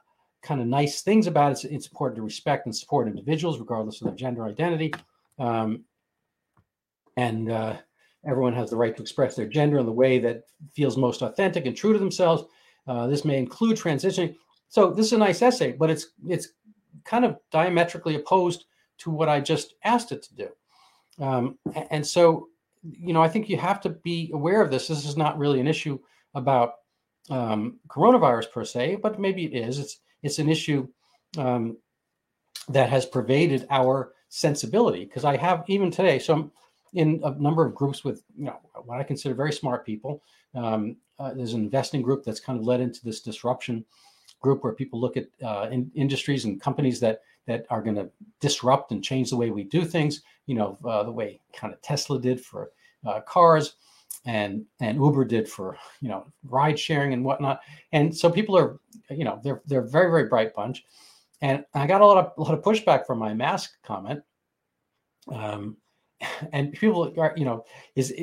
kind 0.41 0.61
of 0.61 0.67
nice 0.67 1.01
things 1.01 1.27
about 1.27 1.51
it. 1.51 1.53
It's, 1.53 1.63
it's, 1.63 1.87
important 1.87 2.17
to 2.17 2.21
respect 2.21 2.65
and 2.65 2.75
support 2.75 3.07
individuals 3.07 3.59
regardless 3.59 4.01
of 4.01 4.07
their 4.07 4.15
gender 4.15 4.45
identity. 4.45 4.93
Um, 5.39 5.83
and 7.17 7.49
uh, 7.49 7.77
everyone 8.25 8.53
has 8.53 8.69
the 8.69 8.75
right 8.75 8.95
to 8.95 9.01
express 9.01 9.35
their 9.35 9.47
gender 9.47 9.77
in 9.77 9.85
the 9.85 9.91
way 9.91 10.19
that 10.19 10.43
feels 10.73 10.97
most 10.97 11.21
authentic 11.21 11.65
and 11.65 11.75
true 11.75 11.93
to 11.93 11.99
themselves. 11.99 12.43
Uh, 12.87 13.07
this 13.07 13.25
may 13.25 13.37
include 13.37 13.77
transitioning. 13.77 14.35
So 14.69 14.91
this 14.91 15.07
is 15.07 15.13
a 15.13 15.17
nice 15.17 15.41
essay, 15.41 15.71
but 15.71 15.89
it's 15.89 16.07
it's 16.27 16.49
kind 17.03 17.25
of 17.25 17.37
diametrically 17.51 18.15
opposed 18.15 18.65
to 18.99 19.11
what 19.11 19.29
I 19.29 19.39
just 19.39 19.75
asked 19.83 20.11
it 20.11 20.23
to 20.23 20.35
do. 20.35 20.49
Um, 21.19 21.57
and 21.91 22.05
so, 22.05 22.47
you 22.81 23.13
know, 23.13 23.21
I 23.21 23.29
think 23.29 23.49
you 23.49 23.57
have 23.57 23.81
to 23.81 23.89
be 23.89 24.31
aware 24.33 24.61
of 24.61 24.71
this. 24.71 24.87
This 24.87 25.05
is 25.05 25.17
not 25.17 25.37
really 25.37 25.59
an 25.59 25.67
issue 25.67 25.99
about 26.33 26.75
um, 27.29 27.79
coronavirus 27.87 28.51
per 28.51 28.65
se, 28.65 28.97
but 29.01 29.19
maybe 29.19 29.45
it 29.45 29.53
is. 29.53 29.79
It's 29.79 29.99
it's 30.23 30.39
an 30.39 30.49
issue 30.49 30.87
um, 31.37 31.77
that 32.69 32.89
has 32.89 33.05
pervaded 33.05 33.67
our 33.69 34.13
sensibility. 34.29 35.05
Because 35.05 35.25
I 35.25 35.37
have 35.37 35.63
even 35.67 35.91
today, 35.91 36.19
so 36.19 36.33
I'm 36.33 36.51
in 36.93 37.21
a 37.23 37.31
number 37.31 37.65
of 37.65 37.75
groups 37.75 38.03
with 38.03 38.23
you 38.37 38.45
know 38.45 38.59
what 38.85 38.99
I 38.99 39.03
consider 39.03 39.35
very 39.35 39.53
smart 39.53 39.85
people. 39.85 40.23
Um, 40.55 40.97
uh, 41.19 41.33
there's 41.33 41.53
an 41.53 41.61
investing 41.61 42.01
group 42.01 42.23
that's 42.23 42.39
kind 42.39 42.59
of 42.59 42.65
led 42.65 42.81
into 42.81 43.03
this 43.03 43.21
disruption 43.21 43.85
group 44.41 44.63
where 44.63 44.73
people 44.73 44.99
look 44.99 45.17
at 45.17 45.27
uh, 45.43 45.69
in, 45.71 45.91
industries 45.95 46.45
and 46.45 46.61
companies 46.61 46.99
that 46.99 47.21
that 47.45 47.65
are 47.69 47.81
going 47.81 47.95
to 47.95 48.09
disrupt 48.39 48.91
and 48.91 49.03
change 49.03 49.29
the 49.29 49.37
way 49.37 49.49
we 49.49 49.63
do 49.63 49.83
things. 49.83 50.21
You 50.45 50.55
know, 50.55 50.77
uh, 50.85 51.03
the 51.03 51.11
way 51.11 51.39
kind 51.53 51.73
of 51.73 51.81
Tesla 51.81 52.19
did 52.19 52.39
for 52.39 52.71
uh, 53.05 53.21
cars, 53.21 53.75
and 54.25 54.65
and 54.79 54.97
Uber 54.97 55.25
did 55.25 55.49
for 55.49 55.77
you 56.01 56.09
know 56.09 56.25
ride 56.43 56.77
sharing 56.77 57.13
and 57.13 57.23
whatnot. 57.23 57.61
And 57.91 58.15
so 58.15 58.29
people 58.29 58.57
are, 58.57 58.79
you 59.09 59.23
know, 59.23 59.39
they're 59.43 59.61
they're 59.65 59.81
very 59.81 60.09
very 60.11 60.25
bright 60.25 60.53
bunch. 60.53 60.85
And 61.41 61.65
I 61.73 61.87
got 61.87 62.01
a 62.01 62.05
lot 62.05 62.17
of 62.17 62.33
a 62.37 62.41
lot 62.41 62.53
of 62.53 62.63
pushback 62.63 63.05
from 63.05 63.19
my 63.19 63.33
mask 63.33 63.71
comment. 63.83 64.21
Um, 65.31 65.77
and 66.53 66.73
people 66.73 67.13
are, 67.17 67.33
you 67.35 67.45
know, 67.45 67.65
is 67.95 68.13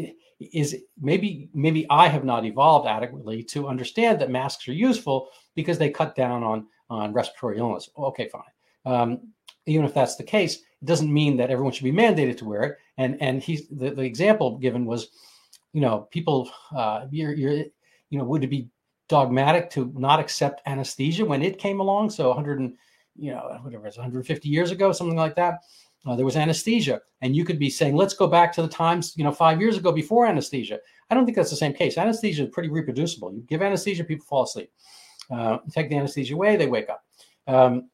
is 0.41 0.77
maybe 1.01 1.51
maybe 1.53 1.87
I 1.91 2.09
have 2.09 2.25
not 2.25 2.45
evolved 2.45 2.89
adequately 2.89 3.43
to 3.45 3.69
understand 3.69 4.21
that 4.21 4.31
masks 4.31 4.67
are 4.69 4.73
useful 4.73 5.29
because 5.55 5.79
they 5.79 5.91
cut 5.91 6.15
down 6.15 6.43
on 6.43 6.67
on 6.89 7.13
respiratory 7.13 7.59
illness. 7.59 7.89
Okay, 7.97 8.29
fine. 8.29 8.43
Um, 8.87 9.21
even 9.67 9.85
if 9.85 9.95
that's 9.95 10.17
the 10.17 10.25
case, 10.25 10.57
it 10.57 10.87
doesn't 10.87 11.13
mean 11.13 11.37
that 11.37 11.51
everyone 11.51 11.73
should 11.73 11.85
be 11.85 11.93
mandated 11.93 12.39
to 12.39 12.45
wear 12.45 12.63
it. 12.63 12.79
And 12.99 13.21
and 13.21 13.43
he's 13.43 13.69
the, 13.69 13.91
the 13.91 14.03
example 14.03 14.59
given 14.59 14.87
was, 14.87 15.09
you 15.73 15.81
know, 15.81 16.09
people 16.11 16.51
uh, 16.75 17.07
you're, 17.11 17.35
you're 17.35 17.65
you 18.09 18.19
know 18.19 18.25
would 18.25 18.45
it 18.45 18.51
be 18.51 18.69
dogmatic 19.09 19.71
to 19.71 19.93
not 19.97 20.21
accept 20.21 20.63
anesthesia 20.67 21.25
when 21.25 21.43
it 21.43 21.59
came 21.59 21.81
along? 21.81 22.11
So 22.11 22.29
100 22.29 22.61
and 22.61 22.77
you 23.17 23.33
know 23.33 23.59
whatever 23.63 23.87
it's 23.87 23.99
150 23.99 24.49
years 24.49 24.71
ago, 24.71 24.93
something 24.93 25.17
like 25.19 25.37
that. 25.37 25.61
Uh, 26.07 26.17
there 26.17 26.25
was 26.25 26.37
anesthesia, 26.37 27.01
and 27.21 27.37
you 27.37 27.45
could 27.45 27.59
be 27.59 27.69
saying, 27.69 27.95
"Let's 27.95 28.15
go 28.15 28.27
back 28.27 28.53
to 28.55 28.63
the 28.63 28.69
times 28.69 29.15
you 29.17 29.25
know 29.25 29.33
five 29.33 29.61
years 29.61 29.77
ago 29.77 29.93
before 29.93 30.27
anesthesia." 30.27 30.79
I 31.11 31.15
don't 31.15 31.25
think 31.25 31.37
that's 31.37 31.51
the 31.51 31.57
same 31.57 31.75
case. 31.75 31.99
Anesthesia 31.99 32.45
is 32.45 32.51
pretty 32.51 32.71
reproducible. 32.71 33.33
You 33.33 33.43
give 33.43 33.63
anesthesia, 33.63 34.05
people 34.05 34.27
fall 34.27 34.45
asleep. 34.45 34.71
Uh, 35.31 35.59
take 35.73 35.91
the 35.91 35.97
anesthesia 35.97 36.35
away, 36.35 36.57
they 36.57 36.67
wake 36.67 36.89
up. 36.89 37.05
Um, 37.47 37.91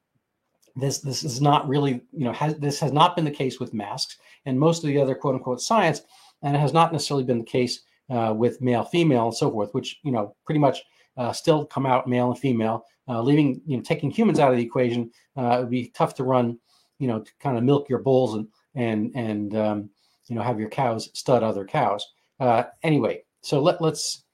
this 0.76 0.98
this 0.98 1.25
is 1.25 1.40
not 1.40 1.66
really 1.68 2.02
you 2.12 2.25
know 2.25 2.32
has 2.32 2.54
this 2.56 2.78
has 2.78 2.92
not 2.92 3.16
been 3.16 3.25
the 3.25 3.30
case 3.30 3.58
with 3.58 3.75
masks 3.75 4.18
and 4.44 4.58
most 4.58 4.84
of 4.84 4.88
the 4.88 5.00
other 5.00 5.14
quote 5.14 5.34
unquote 5.34 5.60
science 5.60 6.02
and 6.42 6.54
it 6.54 6.58
has 6.58 6.72
not 6.72 6.92
necessarily 6.92 7.25
been 7.25 7.38
the 7.38 7.44
case 7.44 7.80
uh, 8.10 8.32
with 8.36 8.60
male 8.60 8.84
female 8.84 9.25
and 9.25 9.34
so 9.34 9.50
forth 9.50 9.72
which 9.72 9.98
you 10.04 10.12
know 10.12 10.36
pretty 10.44 10.60
much 10.60 10.82
uh, 11.16 11.32
still 11.32 11.64
come 11.64 11.86
out 11.86 12.06
male 12.06 12.30
and 12.30 12.38
female 12.38 12.84
uh, 13.08 13.22
leaving 13.22 13.60
you 13.66 13.76
know 13.76 13.82
taking 13.82 14.10
humans 14.10 14.38
out 14.38 14.52
of 14.52 14.58
the 14.58 14.64
equation 14.64 15.10
uh, 15.38 15.56
it 15.56 15.60
would 15.60 15.70
be 15.70 15.88
tough 15.94 16.14
to 16.14 16.25
run 16.25 16.58
you 16.99 17.07
know 17.09 17.21
to 17.21 17.31
kind 17.41 17.59
of 17.59 17.65
milk 17.65 17.88
your 17.88 17.99
bulls 17.99 18.35
and 18.35 18.49
and 18.75 19.12
and 19.15 19.57
um, 19.57 19.91
you 20.26 20.37
know 20.37 20.43
have 20.43 20.61
your 20.61 20.69
cows 20.69 21.11
stud 21.15 21.43
other 21.43 21.65
cows 21.65 22.07
uh, 22.41 22.65
anyway 22.82 23.23
so 23.43 23.61
let, 23.61 23.80
let's 23.80 24.25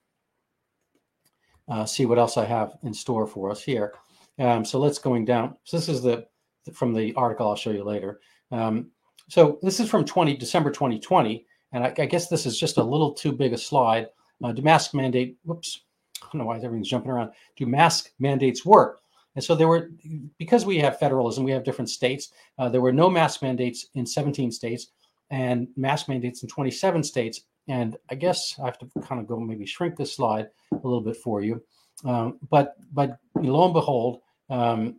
uh, 1.68 1.84
see 1.84 2.06
what 2.06 2.18
else 2.18 2.36
i 2.36 2.44
have 2.44 2.74
in 2.82 2.92
store 2.92 3.26
for 3.26 3.50
us 3.50 3.62
here 3.62 3.94
um, 4.38 4.64
so 4.64 4.78
let's 4.78 4.98
going 4.98 5.24
down 5.24 5.56
so 5.64 5.76
this 5.76 5.88
is 5.88 6.02
the 6.02 6.26
from 6.72 6.94
the 6.94 7.12
article 7.14 7.48
I'll 7.48 7.56
show 7.56 7.70
you 7.70 7.84
later. 7.84 8.20
Um, 8.50 8.90
so 9.28 9.58
this 9.62 9.80
is 9.80 9.88
from 9.88 10.04
20 10.04 10.36
December 10.36 10.70
2020, 10.70 11.46
and 11.72 11.84
I, 11.84 11.94
I, 11.98 12.06
guess 12.06 12.28
this 12.28 12.44
is 12.46 12.58
just 12.58 12.76
a 12.76 12.82
little 12.82 13.12
too 13.12 13.32
big 13.32 13.52
a 13.52 13.58
slide. 13.58 14.08
Uh, 14.44 14.52
do 14.52 14.62
mask 14.62 14.94
mandate? 14.94 15.38
Whoops, 15.44 15.82
I 16.22 16.26
don't 16.32 16.40
know 16.40 16.46
why 16.46 16.56
everything's 16.56 16.88
jumping 16.88 17.10
around. 17.10 17.30
Do 17.56 17.66
mask 17.66 18.10
mandates 18.18 18.64
work? 18.64 19.00
And 19.34 19.42
so 19.42 19.54
there 19.54 19.68
were, 19.68 19.90
because 20.38 20.66
we 20.66 20.78
have 20.78 20.98
federalism, 20.98 21.44
we 21.44 21.52
have 21.52 21.64
different 21.64 21.88
states. 21.88 22.32
Uh, 22.58 22.68
there 22.68 22.80
were 22.80 22.92
no 22.92 23.08
mask 23.08 23.42
mandates 23.42 23.86
in 23.94 24.06
17 24.06 24.52
states, 24.52 24.88
and 25.30 25.68
mask 25.76 26.08
mandates 26.08 26.42
in 26.42 26.48
27 26.48 27.02
states. 27.02 27.42
And 27.68 27.96
I 28.10 28.14
guess 28.14 28.54
I 28.60 28.66
have 28.66 28.78
to 28.78 28.88
kind 29.00 29.20
of 29.20 29.26
go 29.26 29.38
maybe 29.38 29.64
shrink 29.64 29.96
this 29.96 30.14
slide 30.14 30.48
a 30.72 30.74
little 30.76 31.00
bit 31.00 31.16
for 31.16 31.40
you. 31.42 31.62
Um, 32.04 32.38
but 32.50 32.74
but 32.92 33.18
lo 33.36 33.64
and 33.64 33.74
behold, 33.74 34.20
um, 34.50 34.96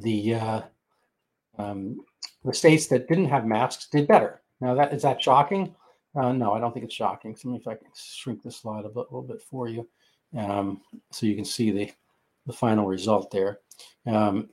the 0.00 0.34
uh, 0.34 0.60
um, 1.58 2.00
the 2.44 2.52
states 2.52 2.86
that 2.88 3.08
didn't 3.08 3.26
have 3.26 3.46
masks 3.46 3.88
did 3.88 4.08
better. 4.08 4.42
Now, 4.60 4.74
that 4.74 4.92
is 4.92 5.02
that 5.02 5.22
shocking? 5.22 5.74
Uh, 6.16 6.32
no, 6.32 6.52
I 6.52 6.60
don't 6.60 6.72
think 6.72 6.84
it's 6.84 6.94
shocking. 6.94 7.36
So, 7.36 7.48
let 7.48 7.54
me 7.54 7.60
if 7.60 7.68
I 7.68 7.74
can 7.74 7.88
shrink 7.94 8.42
the 8.42 8.50
slide 8.50 8.84
a 8.84 8.88
little 8.88 9.22
bit 9.22 9.40
for 9.42 9.68
you, 9.68 9.88
um, 10.36 10.80
so 11.10 11.26
you 11.26 11.36
can 11.36 11.44
see 11.44 11.70
the 11.70 11.90
the 12.46 12.52
final 12.52 12.86
result 12.86 13.30
there. 13.30 13.60
Um, 14.06 14.50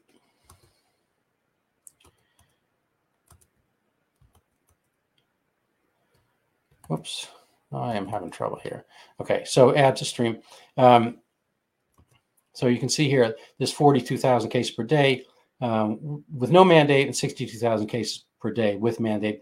whoops, 6.87 7.27
I 7.71 7.95
am 7.95 8.07
having 8.07 8.31
trouble 8.31 8.59
here. 8.63 8.85
Okay, 9.19 9.43
so 9.45 9.75
add 9.75 9.95
to 9.97 10.05
stream. 10.05 10.39
Um, 10.77 11.19
so 12.53 12.67
you 12.67 12.79
can 12.79 12.89
see 12.89 13.09
here, 13.09 13.35
this 13.59 13.71
42,000 13.71 14.49
cases 14.49 14.71
per 14.71 14.83
day 14.83 15.23
um, 15.61 16.23
with 16.33 16.51
no 16.51 16.63
mandate 16.63 17.07
and 17.07 17.15
62,000 17.15 17.87
cases 17.87 18.25
per 18.39 18.51
day 18.51 18.75
with 18.75 18.99
mandate. 18.99 19.41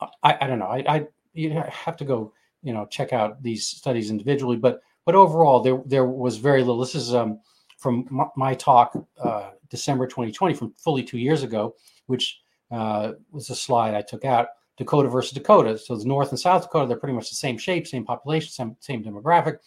I, 0.00 0.38
I 0.40 0.46
don't 0.46 0.58
know. 0.58 0.66
I, 0.66 0.84
I 0.88 1.06
you 1.34 1.50
have 1.50 1.96
to 1.98 2.04
go, 2.04 2.32
you 2.62 2.72
know, 2.72 2.86
check 2.86 3.12
out 3.12 3.42
these 3.42 3.66
studies 3.66 4.10
individually, 4.10 4.56
but 4.56 4.80
but 5.04 5.14
overall, 5.14 5.60
there 5.60 5.82
there 5.86 6.04
was 6.04 6.36
very 6.36 6.60
little. 6.60 6.80
This 6.80 6.94
is 6.94 7.14
um, 7.14 7.40
from 7.86 8.30
my, 8.34 8.54
talk 8.54 8.96
uh, 9.22 9.50
December 9.70 10.06
2020, 10.06 10.54
from 10.54 10.72
fully 10.72 11.04
two 11.04 11.18
years 11.18 11.44
ago, 11.44 11.76
which 12.06 12.40
uh, 12.72 13.12
was 13.30 13.48
a 13.50 13.54
slide 13.54 13.94
I 13.94 14.02
took 14.02 14.24
out. 14.24 14.48
Dakota 14.76 15.08
versus 15.08 15.32
Dakota. 15.32 15.78
So 15.78 15.96
the 15.96 16.04
North 16.04 16.30
and 16.30 16.40
South 16.40 16.62
Dakota, 16.62 16.88
they're 16.88 16.98
pretty 16.98 17.14
much 17.14 17.30
the 17.30 17.36
same 17.36 17.56
shape, 17.56 17.86
same 17.86 18.04
population, 18.04 18.50
same, 18.50 18.76
same 18.80 19.04
demographic, 19.04 19.58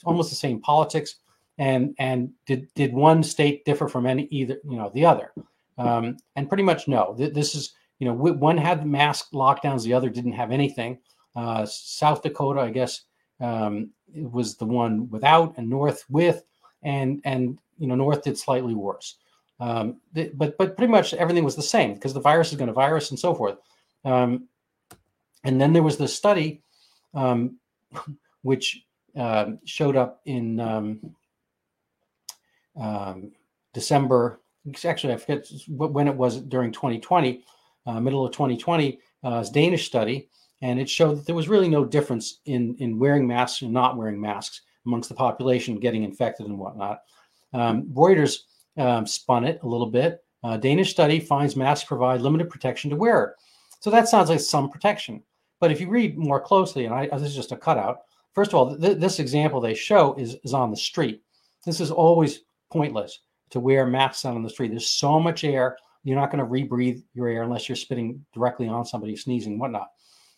it's 0.00 0.06
almost 0.06 0.30
the 0.30 0.36
same 0.36 0.60
politics 0.62 1.16
and 1.58 1.94
and 1.98 2.30
did 2.46 2.66
did 2.74 2.94
one 2.94 3.22
state 3.22 3.66
differ 3.66 3.86
from 3.86 4.06
any 4.06 4.24
either 4.30 4.56
you 4.64 4.78
know 4.78 4.90
the 4.94 5.04
other 5.04 5.30
um, 5.76 6.16
and 6.36 6.48
pretty 6.48 6.62
much 6.62 6.88
no 6.88 7.14
this 7.18 7.54
is 7.54 7.74
you 7.98 8.06
know 8.06 8.14
one 8.14 8.56
had 8.56 8.86
mask 8.86 9.32
lockdowns 9.32 9.84
the 9.84 9.92
other 9.92 10.08
didn't 10.08 10.32
have 10.32 10.50
anything 10.50 10.98
uh, 11.36 11.66
south 11.66 12.22
dakota 12.22 12.60
i 12.60 12.70
guess 12.70 13.02
um, 13.40 13.90
was 14.14 14.56
the 14.56 14.64
one 14.64 15.08
without 15.10 15.52
and 15.58 15.68
north 15.68 16.02
with 16.08 16.44
and 16.82 17.20
and 17.24 17.58
you 17.78 17.86
know 17.86 17.94
north 17.94 18.22
did 18.22 18.38
slightly 18.38 18.74
worse 18.74 19.16
um, 19.60 20.00
but 20.12 20.56
but 20.56 20.76
pretty 20.76 20.90
much 20.90 21.12
everything 21.14 21.44
was 21.44 21.56
the 21.56 21.62
same 21.62 21.94
because 21.94 22.14
the 22.14 22.20
virus 22.20 22.50
is 22.50 22.56
going 22.56 22.68
to 22.68 22.72
virus 22.72 23.10
and 23.10 23.18
so 23.18 23.34
forth 23.34 23.58
um, 24.04 24.48
and 25.44 25.60
then 25.60 25.72
there 25.72 25.82
was 25.82 25.96
this 25.96 26.14
study 26.14 26.62
um, 27.14 27.56
which 28.42 28.84
uh, 29.16 29.52
showed 29.64 29.96
up 29.96 30.20
in 30.24 30.60
um, 30.60 31.00
um, 32.80 33.32
December. 33.72 34.40
Actually, 34.84 35.14
I 35.14 35.16
forget 35.16 35.46
when 35.68 36.06
it 36.06 36.14
was 36.14 36.40
during 36.42 36.70
2020, 36.70 37.44
uh, 37.86 38.00
middle 38.00 38.24
of 38.24 38.32
2020, 38.32 39.00
uh, 39.24 39.44
Danish 39.52 39.86
study, 39.86 40.28
and 40.62 40.78
it 40.78 40.88
showed 40.88 41.18
that 41.18 41.26
there 41.26 41.34
was 41.34 41.48
really 41.48 41.68
no 41.68 41.84
difference 41.84 42.40
in 42.44 42.76
in 42.78 42.98
wearing 42.98 43.26
masks 43.26 43.62
and 43.62 43.72
not 43.72 43.96
wearing 43.96 44.20
masks 44.20 44.62
amongst 44.86 45.08
the 45.08 45.14
population 45.14 45.78
getting 45.78 46.02
infected 46.02 46.46
and 46.46 46.58
whatnot. 46.58 47.02
Um, 47.52 47.84
Reuters 47.92 48.40
um, 48.76 49.06
spun 49.06 49.44
it 49.44 49.60
a 49.62 49.66
little 49.66 49.86
bit. 49.86 50.24
Uh, 50.42 50.56
Danish 50.56 50.90
study 50.90 51.20
finds 51.20 51.56
masks 51.56 51.86
provide 51.86 52.20
limited 52.20 52.48
protection 52.48 52.90
to 52.90 52.96
wearer. 52.96 53.36
So 53.80 53.90
that 53.90 54.08
sounds 54.08 54.30
like 54.30 54.40
some 54.40 54.70
protection. 54.70 55.22
But 55.60 55.70
if 55.70 55.80
you 55.80 55.88
read 55.88 56.16
more 56.16 56.40
closely, 56.40 56.86
and 56.86 56.94
I, 56.94 57.06
this 57.06 57.28
is 57.28 57.36
just 57.36 57.52
a 57.52 57.56
cutout, 57.56 58.02
first 58.34 58.50
of 58.50 58.54
all, 58.54 58.76
th- 58.76 58.98
this 58.98 59.18
example 59.18 59.60
they 59.60 59.74
show 59.74 60.14
is, 60.14 60.36
is 60.44 60.54
on 60.54 60.70
the 60.70 60.76
street. 60.76 61.22
This 61.66 61.80
is 61.80 61.90
always 61.90 62.40
pointless 62.70 63.20
to 63.50 63.60
wear 63.60 63.86
masks 63.86 64.24
out 64.24 64.36
on 64.36 64.42
the 64.42 64.50
street. 64.50 64.70
There's 64.70 64.88
so 64.88 65.20
much 65.20 65.44
air. 65.44 65.76
You're 66.04 66.18
not 66.18 66.30
going 66.30 66.42
to 66.42 66.50
rebreathe 66.50 67.02
your 67.12 67.28
air 67.28 67.42
unless 67.42 67.68
you're 67.68 67.76
spitting 67.76 68.24
directly 68.32 68.68
on 68.68 68.86
somebody, 68.86 69.16
sneezing, 69.16 69.58
whatnot. 69.58 69.88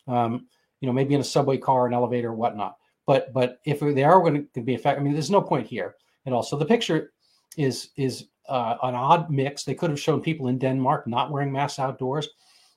Um, 0.09 0.47
you 0.81 0.87
know, 0.87 0.93
maybe 0.93 1.15
in 1.15 1.21
a 1.21 1.25
subway 1.25 1.59
car, 1.59 1.87
an 1.87 1.95
elevator, 1.95 2.33
whatnot. 2.33 2.77
But 3.07 3.33
but 3.33 3.59
if 3.65 3.81
they 3.81 4.05
are 4.05 4.21
going 4.21 4.49
to 4.55 4.61
be 4.61 4.75
affected, 4.75 5.01
I 5.01 5.05
mean, 5.05 5.13
there's 5.13 5.31
no 5.31 5.43
point 5.43 5.67
here 5.67 5.97
at 6.27 6.33
all. 6.33 6.43
So 6.43 6.57
the 6.57 6.65
picture 6.65 7.13
is 7.57 7.91
is 7.97 8.29
uh, 8.49 8.77
an 8.83 8.95
odd 8.95 9.31
mix. 9.31 9.65
They 9.65 9.75
could 9.75 9.91
have 9.91 10.01
shown 10.01 10.21
people 10.21 10.49
in 10.49 10.59
Denmark 10.59 11.07
not 11.07 11.31
wearing 11.31 11.53
masks 11.53 11.79
outdoors. 11.79 12.29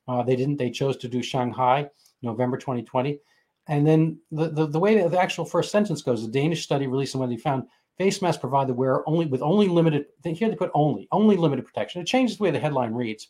Uh, 0.07 0.23
they 0.23 0.35
didn't. 0.35 0.57
They 0.57 0.69
chose 0.69 0.97
to 0.97 1.07
do 1.07 1.21
Shanghai, 1.21 1.89
November 2.21 2.57
2020. 2.57 3.19
And 3.67 3.85
then 3.85 4.19
the, 4.31 4.49
the, 4.49 4.67
the 4.67 4.79
way 4.79 5.07
the 5.07 5.19
actual 5.19 5.45
first 5.45 5.71
sentence 5.71 6.03
goes, 6.03 6.23
the 6.23 6.31
Danish 6.31 6.63
study 6.63 6.85
released 6.85 7.15
when 7.15 7.29
they 7.29 7.37
found 7.37 7.63
face 7.97 8.21
masks 8.21 8.39
provide 8.39 8.67
the 8.67 8.73
wearer 8.73 9.03
only 9.07 9.25
with 9.25 9.41
only 9.41 9.67
limited, 9.67 10.05
here 10.23 10.49
they 10.49 10.55
put 10.55 10.71
only, 10.73 11.07
only 11.11 11.35
limited 11.35 11.65
protection. 11.65 12.01
It 12.01 12.05
changes 12.05 12.37
the 12.37 12.43
way 12.43 12.51
the 12.51 12.59
headline 12.59 12.93
reads. 12.93 13.29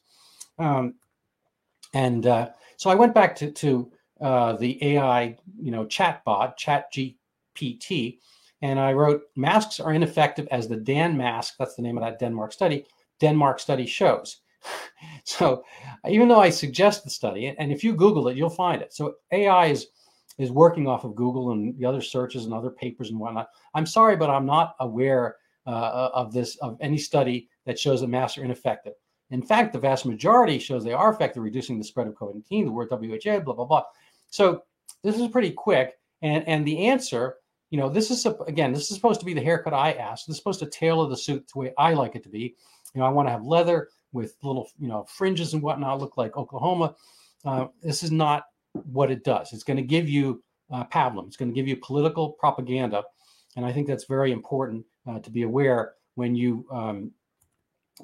Um, 0.59 0.95
and 1.93 2.25
uh, 2.25 2.49
so 2.77 2.89
I 2.89 2.95
went 2.95 3.13
back 3.13 3.35
to, 3.37 3.51
to 3.51 3.91
uh, 4.21 4.53
the 4.53 4.83
AI, 4.83 5.37
you 5.59 5.71
know, 5.71 5.85
chatbot, 5.85 6.57
ChatGPT, 6.57 8.19
and 8.61 8.79
I 8.79 8.93
wrote, 8.93 9.23
masks 9.35 9.79
are 9.79 9.93
ineffective 9.93 10.47
as 10.51 10.67
the 10.67 10.77
DANMASK, 10.77 11.53
that's 11.59 11.75
the 11.75 11.81
name 11.81 11.97
of 11.97 12.03
that 12.03 12.19
Denmark 12.19 12.53
study, 12.53 12.85
Denmark 13.19 13.59
study 13.59 13.85
shows. 13.85 14.41
so 15.23 15.63
even 16.07 16.27
though 16.27 16.39
I 16.39 16.49
suggest 16.49 17.03
the 17.03 17.09
study, 17.09 17.53
and 17.57 17.71
if 17.71 17.83
you 17.83 17.93
Google 17.93 18.27
it, 18.29 18.37
you'll 18.37 18.49
find 18.49 18.81
it. 18.81 18.93
So 18.93 19.15
AI 19.31 19.67
is 19.67 19.87
is 20.37 20.51
working 20.51 20.85
off 20.85 21.05
of 21.05 21.15
Google 21.15 21.51
and 21.51 21.77
the 21.77 21.85
other 21.85 22.01
searches 22.01 22.43
and 22.43 22.53
other 22.53 22.69
papers 22.69 23.09
and 23.09 23.17
whatnot. 23.17 23.47
I'm 23.73 23.85
sorry, 23.85 24.17
but 24.17 24.29
I'm 24.29 24.45
not 24.45 24.75
aware 24.81 25.37
uh, 25.65 26.09
of 26.13 26.33
this 26.33 26.57
of 26.57 26.77
any 26.81 26.97
study 26.97 27.49
that 27.65 27.79
shows 27.79 28.01
that 28.01 28.07
masks 28.07 28.37
are 28.37 28.43
ineffective. 28.43 28.93
In 29.31 29.41
fact, 29.41 29.73
the 29.73 29.79
vast 29.79 30.05
majority 30.05 30.59
shows 30.59 30.83
they 30.83 30.93
are 30.93 31.11
effective 31.11 31.43
reducing 31.43 31.77
the 31.77 31.83
spread 31.83 32.07
of 32.07 32.13
COVID-19. 32.13 32.65
The 32.65 32.71
word 32.71 32.89
WHO, 32.91 33.41
blah 33.41 33.53
blah 33.53 33.65
blah. 33.65 33.83
So 34.27 34.63
this 35.03 35.19
is 35.19 35.27
pretty 35.29 35.51
quick, 35.51 35.97
and 36.21 36.47
and 36.47 36.65
the 36.65 36.87
answer, 36.87 37.37
you 37.71 37.79
know, 37.79 37.89
this 37.89 38.11
is 38.11 38.25
again, 38.47 38.71
this 38.71 38.89
is 38.89 38.95
supposed 38.95 39.19
to 39.19 39.25
be 39.25 39.33
the 39.33 39.41
haircut 39.41 39.73
I 39.73 39.93
asked. 39.93 40.27
This 40.27 40.35
is 40.35 40.37
supposed 40.37 40.59
to 40.59 40.67
tailor 40.67 41.09
the 41.09 41.17
suit 41.17 41.49
the 41.51 41.59
way 41.59 41.73
I 41.77 41.93
like 41.93 42.15
it 42.15 42.23
to 42.23 42.29
be. 42.29 42.55
You 42.93 43.01
know, 43.01 43.05
I 43.05 43.09
want 43.09 43.27
to 43.27 43.31
have 43.31 43.43
leather 43.43 43.89
with 44.13 44.37
little, 44.43 44.69
you 44.79 44.87
know, 44.87 45.05
fringes 45.09 45.53
and 45.53 45.61
whatnot, 45.61 45.99
look 45.99 46.17
like 46.17 46.37
Oklahoma. 46.37 46.95
Uh, 47.43 47.67
this 47.83 48.01
is 48.01 48.11
not 48.11 48.45
what 48.73 49.11
it 49.11 49.23
does. 49.23 49.53
It's 49.53 49.63
going 49.63 49.77
to 49.77 49.83
give 49.83 50.07
you 50.07 50.43
uh, 50.71 50.85
pablum. 50.85 51.27
It's 51.27 51.37
going 51.37 51.49
to 51.51 51.55
give 51.55 51.67
you 51.67 51.77
political 51.77 52.31
propaganda, 52.31 53.03
and 53.55 53.65
I 53.65 53.73
think 53.73 53.87
that's 53.87 54.05
very 54.05 54.31
important 54.31 54.85
uh, 55.07 55.19
to 55.19 55.29
be 55.29 55.43
aware 55.43 55.93
when 56.15 56.35
you 56.35 56.65
um, 56.71 57.11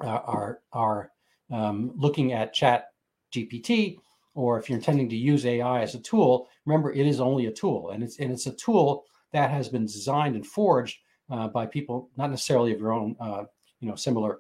uh, 0.04 0.08
are 0.08 0.60
are 0.74 1.11
um, 1.52 1.92
looking 1.96 2.34
at 2.34 2.54
Chat 2.54 2.88
GPT 3.34 3.98
or 4.34 4.58
if 4.58 4.70
you're 4.70 4.78
intending 4.78 5.10
to 5.10 5.16
use 5.16 5.46
AI 5.46 5.82
as 5.82 5.96
a 5.96 6.00
tool. 6.00 6.48
Remember, 6.66 6.92
it 6.92 7.06
is 7.06 7.20
only 7.20 7.48
a 7.48 7.52
tool, 7.52 7.92
and 7.92 8.04
it's 8.04 8.20
and 8.20 8.32
it's 8.32 8.48
a 8.48 8.54
tool 8.54 9.06
that 9.34 9.50
has 9.50 9.70
been 9.70 9.86
designed 9.86 10.36
and 10.36 10.46
forged 10.46 11.00
uh, 11.30 11.48
by 11.48 11.66
people 11.66 12.10
not 12.18 12.30
necessarily 12.30 12.74
of 12.74 12.80
your 12.80 12.92
own, 12.92 13.16
uh, 13.20 13.44
you 13.80 13.88
know, 13.88 13.96
similar 13.96 14.40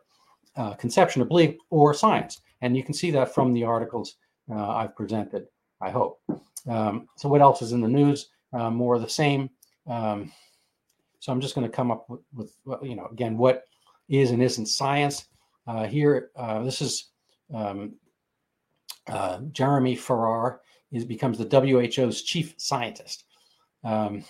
uh, 0.55 0.73
conception 0.73 1.21
or 1.21 1.25
belief 1.25 1.55
or 1.69 1.93
science. 1.93 2.41
And 2.61 2.75
you 2.75 2.83
can 2.83 2.93
see 2.93 3.11
that 3.11 3.33
from 3.33 3.53
the 3.53 3.63
articles 3.63 4.15
I've 4.53 4.95
presented. 4.95 5.47
I 5.81 5.89
hope. 5.89 6.21
Um, 6.67 7.07
so 7.15 7.27
what 7.27 7.41
else 7.41 7.61
is 7.61 7.71
in 7.71 7.81
the 7.81 7.87
news? 7.87 8.29
Uh, 8.53 8.69
more 8.69 8.95
of 8.95 9.01
the 9.01 9.09
same. 9.09 9.49
Um, 9.87 10.31
so 11.19 11.31
I'm 11.31 11.41
just 11.41 11.55
going 11.55 11.65
to 11.65 11.75
come 11.75 11.91
up 11.91 12.07
with, 12.09 12.21
with, 12.65 12.79
you 12.83 12.95
know, 12.95 13.07
again, 13.11 13.37
what 13.37 13.63
is 14.09 14.31
and 14.31 14.41
isn't 14.41 14.67
science. 14.67 15.25
Uh, 15.67 15.85
here, 15.85 16.31
uh, 16.35 16.63
this 16.63 16.81
is 16.81 17.09
um, 17.53 17.93
uh, 19.07 19.39
Jeremy 19.51 19.95
Farrar 19.95 20.61
is 20.91 21.05
becomes 21.05 21.37
the 21.37 21.45
WHO's 21.45 22.23
chief 22.23 22.53
scientist. 22.57 23.25
Um, 23.83 24.23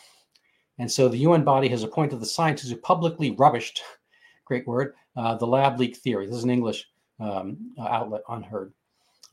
and 0.78 0.91
so 0.91 1.08
the 1.08 1.17
UN 1.20 1.44
body 1.44 1.67
has 1.70 1.84
appointed 1.84 2.20
the 2.20 2.26
scientists 2.26 2.70
who 2.70 2.78
publicly 2.78 3.36
rubbished, 3.36 3.80
great 4.46 4.67
word, 4.67 4.94
uh, 5.15 5.36
the 5.36 5.48
lab 5.48 5.80
leak 5.80 5.98
theory. 5.98 6.28
This 6.28 6.38
is 6.38 6.44
an 6.44 6.50
English 6.50 6.88
um, 7.20 7.74
outlet, 7.80 8.22
UnHerd. 8.30 8.72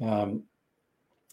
Um, 0.01 0.45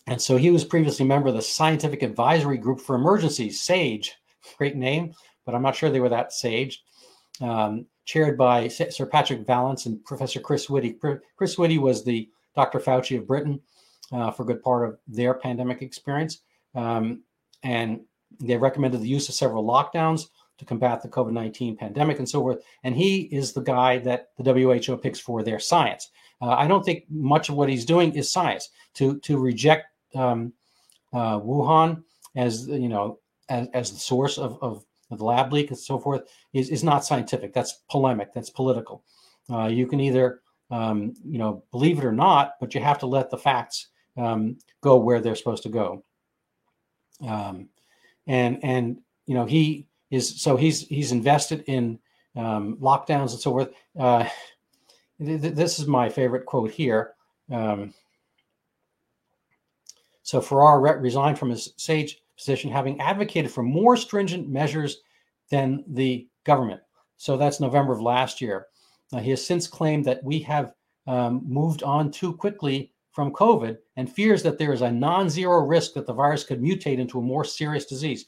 and 0.08 0.22
so 0.22 0.38
he 0.38 0.52
was 0.52 0.64
previously 0.64 1.06
a 1.06 1.08
member 1.08 1.30
of 1.30 1.36
the 1.36 1.42
Scientific 1.42 2.04
Advisory 2.04 2.58
Group 2.58 2.80
for 2.80 2.96
Emergencies, 2.96 3.62
SAGE, 3.62 4.14
great 4.58 4.76
name, 4.76 5.14
but 5.46 5.56
I'm 5.56 5.64
not 5.64 5.76
sure 5.76 5.90
they 5.90 6.00
were 6.00 6.10
that 6.10 6.32
sage. 6.32 6.84
Um, 7.42 7.88
chaired 8.06 8.38
by 8.38 8.68
Sir 8.68 9.06
Patrick 9.06 9.46
Vallance 9.46 9.86
and 9.86 10.04
Professor 10.06 10.40
Chris 10.40 10.70
Whitty. 10.70 10.98
Chris 11.36 11.58
Whitty 11.58 11.78
was 11.78 12.04
the 12.04 12.30
Dr. 12.56 12.80
Fauci 12.80 13.18
of 13.18 13.28
Britain 13.28 13.60
uh, 14.12 14.32
for 14.32 14.44
a 14.44 14.46
good 14.46 14.62
part 14.62 14.88
of 14.88 14.98
their 15.08 15.34
pandemic 15.34 15.82
experience. 15.82 16.40
Um, 16.74 17.24
and 17.64 18.02
they 18.40 18.58
recommended 18.58 19.02
the 19.02 19.08
use 19.08 19.28
of 19.30 19.36
several 19.36 19.64
lockdowns 19.64 20.28
to 20.58 20.66
combat 20.66 21.02
the 21.02 21.10
COVID 21.10 21.34
19 21.34 21.76
pandemic 21.78 22.20
and 22.20 22.30
so 22.30 22.42
forth. 22.42 22.60
And 22.84 22.96
he 22.96 23.22
is 23.24 23.54
the 23.54 23.62
guy 23.62 24.00
that 24.00 24.30
the 24.38 24.54
WHO 24.54 24.98
picks 24.98 25.20
for 25.20 25.44
their 25.44 25.60
science. 25.60 26.12
Uh, 26.42 26.52
I 26.52 26.68
don't 26.68 26.84
think 26.84 27.06
much 27.10 27.50
of 27.50 27.56
what 27.56 27.70
he's 27.70 27.86
doing 27.86 28.14
is 28.14 28.32
science. 28.32 28.70
To, 28.96 29.20
to 29.22 29.38
reject 29.38 29.88
um, 30.14 30.54
uh, 31.14 31.40
Wuhan 31.40 32.04
as 32.36 32.68
you 32.68 32.90
know 32.90 33.20
as, 33.50 33.68
as 33.74 33.92
the 33.92 34.00
source 34.00 34.38
of, 34.38 34.58
of, 34.62 34.86
the 35.10 35.24
lab 35.24 35.54
leak 35.54 35.70
and 35.70 35.78
so 35.78 36.00
forth 36.00 36.24
is, 36.54 36.70
is 36.70 36.84
not 36.84 37.06
scientific. 37.06 37.54
That's 37.54 37.84
polemic. 37.90 38.34
That's 38.34 38.50
political. 38.50 39.04
Uh, 39.50 39.68
you 39.68 39.88
can 39.88 40.00
either 40.00 40.42
um, 40.72 41.14
you 41.24 41.38
know 41.38 41.64
believe 41.72 42.00
it 42.00 42.06
or 42.06 42.12
not, 42.12 42.54
but 42.60 42.74
you 42.74 42.82
have 42.82 43.00
to 43.00 43.06
let 43.06 43.30
the 43.30 43.38
facts 43.38 43.88
um, 44.18 44.58
go 44.82 44.98
where 44.98 45.22
they're 45.22 45.36
supposed 45.36 45.64
to 45.64 45.70
go. 45.70 46.04
Um, 47.26 47.70
and 48.28 48.60
and 48.64 48.98
you 49.28 49.36
know 49.36 49.46
he 49.46 49.88
is 50.10 50.42
so 50.42 50.58
he's 50.58 50.88
he's 50.88 51.12
invested 51.12 51.64
in 51.68 52.00
um, 52.36 52.78
lockdowns 52.78 53.32
and 53.32 53.40
so 53.40 53.52
forth. 53.52 53.70
Uh, 53.98 54.28
th- 55.20 55.54
this 55.54 55.80
is 55.80 55.88
my 55.88 56.10
favorite 56.10 56.46
quote 56.46 56.72
here. 56.72 57.14
Um, 57.52 57.94
so 60.24 60.42
Farrar 60.42 60.82
re- 60.82 61.00
resigned 61.00 61.38
from 61.38 61.52
his 61.52 61.74
SAGE 61.78 62.22
position, 62.38 62.72
having 62.72 63.00
advocated 63.00 63.52
for 63.52 63.64
more 63.64 63.96
stringent 63.98 64.50
measures 64.50 64.98
than 65.50 65.84
the 65.88 66.28
government. 66.44 66.82
So 67.18 67.38
that's 67.38 67.60
November 67.60 67.94
of 67.94 68.02
last 68.02 68.42
year. 68.42 68.68
Uh, 69.14 69.20
he 69.20 69.30
has 69.30 69.46
since 69.46 69.68
claimed 69.68 70.06
that 70.06 70.24
we 70.24 70.40
have 70.40 70.74
um, 71.08 71.42
moved 71.46 71.84
on 71.84 72.12
too 72.12 72.34
quickly 72.34 72.92
from 73.12 73.32
COVID 73.32 73.78
and 73.96 74.12
fears 74.12 74.44
that 74.44 74.58
there 74.58 74.74
is 74.74 74.82
a 74.82 74.92
non 74.92 75.30
zero 75.30 75.60
risk 75.60 75.94
that 75.94 76.06
the 76.06 76.14
virus 76.14 76.44
could 76.44 76.62
mutate 76.62 77.00
into 77.00 77.20
a 77.20 77.22
more 77.22 77.46
serious 77.46 77.86
disease. 77.86 78.26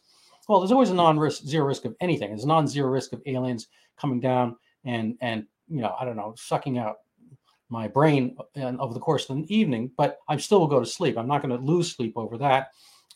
Well, 0.48 0.60
there's 0.60 0.72
always 0.72 0.92
a 0.92 0.96
non 0.96 1.20
zero 1.32 1.66
risk 1.66 1.86
of 1.86 1.96
anything. 2.00 2.30
There's 2.30 2.46
a 2.46 2.48
non 2.48 2.68
zero 2.68 2.90
risk 2.90 3.12
of 3.12 3.22
aliens 3.26 3.68
coming 4.00 4.20
down 4.20 4.56
and, 4.86 5.18
and, 5.22 5.46
you 5.68 5.82
know, 5.82 5.96
I 6.00 6.06
don't 6.06 6.16
know, 6.16 6.34
sucking 6.38 6.78
out 6.78 6.98
my 7.70 7.88
brain 7.88 8.38
uh, 8.56 8.74
over 8.80 8.94
the 8.94 9.00
course 9.00 9.30
of 9.30 9.36
an 9.36 9.52
evening, 9.52 9.92
but 9.98 10.20
I 10.30 10.38
still 10.38 10.60
will 10.60 10.68
go 10.68 10.80
to 10.80 10.86
sleep. 10.86 11.18
I'm 11.18 11.28
not 11.28 11.42
going 11.42 11.58
to 11.58 11.64
lose 11.66 11.92
sleep 11.92 12.14
over 12.16 12.38
that. 12.38 12.70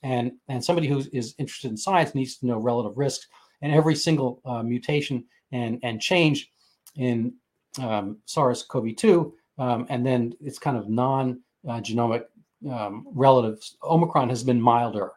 And 0.03 0.33
and 0.47 0.63
somebody 0.63 0.87
who 0.87 1.03
is 1.13 1.35
interested 1.37 1.69
in 1.69 1.77
science 1.77 2.15
needs 2.15 2.37
to 2.37 2.47
know 2.47 2.57
relative 2.57 2.97
risks 2.97 3.27
and 3.61 3.71
every 3.71 3.95
single 3.95 4.41
uh, 4.45 4.63
mutation 4.63 5.25
and 5.51 5.79
and 5.83 6.01
change 6.01 6.51
in 6.95 7.33
um, 7.79 8.17
SARS-CoV-2, 8.25 9.31
um, 9.57 9.85
and 9.89 10.05
then 10.05 10.33
it's 10.41 10.59
kind 10.59 10.75
of 10.75 10.89
non-genomic 10.89 12.23
uh, 12.67 12.69
um, 12.69 13.07
relatives. 13.13 13.77
Omicron 13.81 14.27
has 14.27 14.43
been 14.43 14.59
milder, 14.59 15.11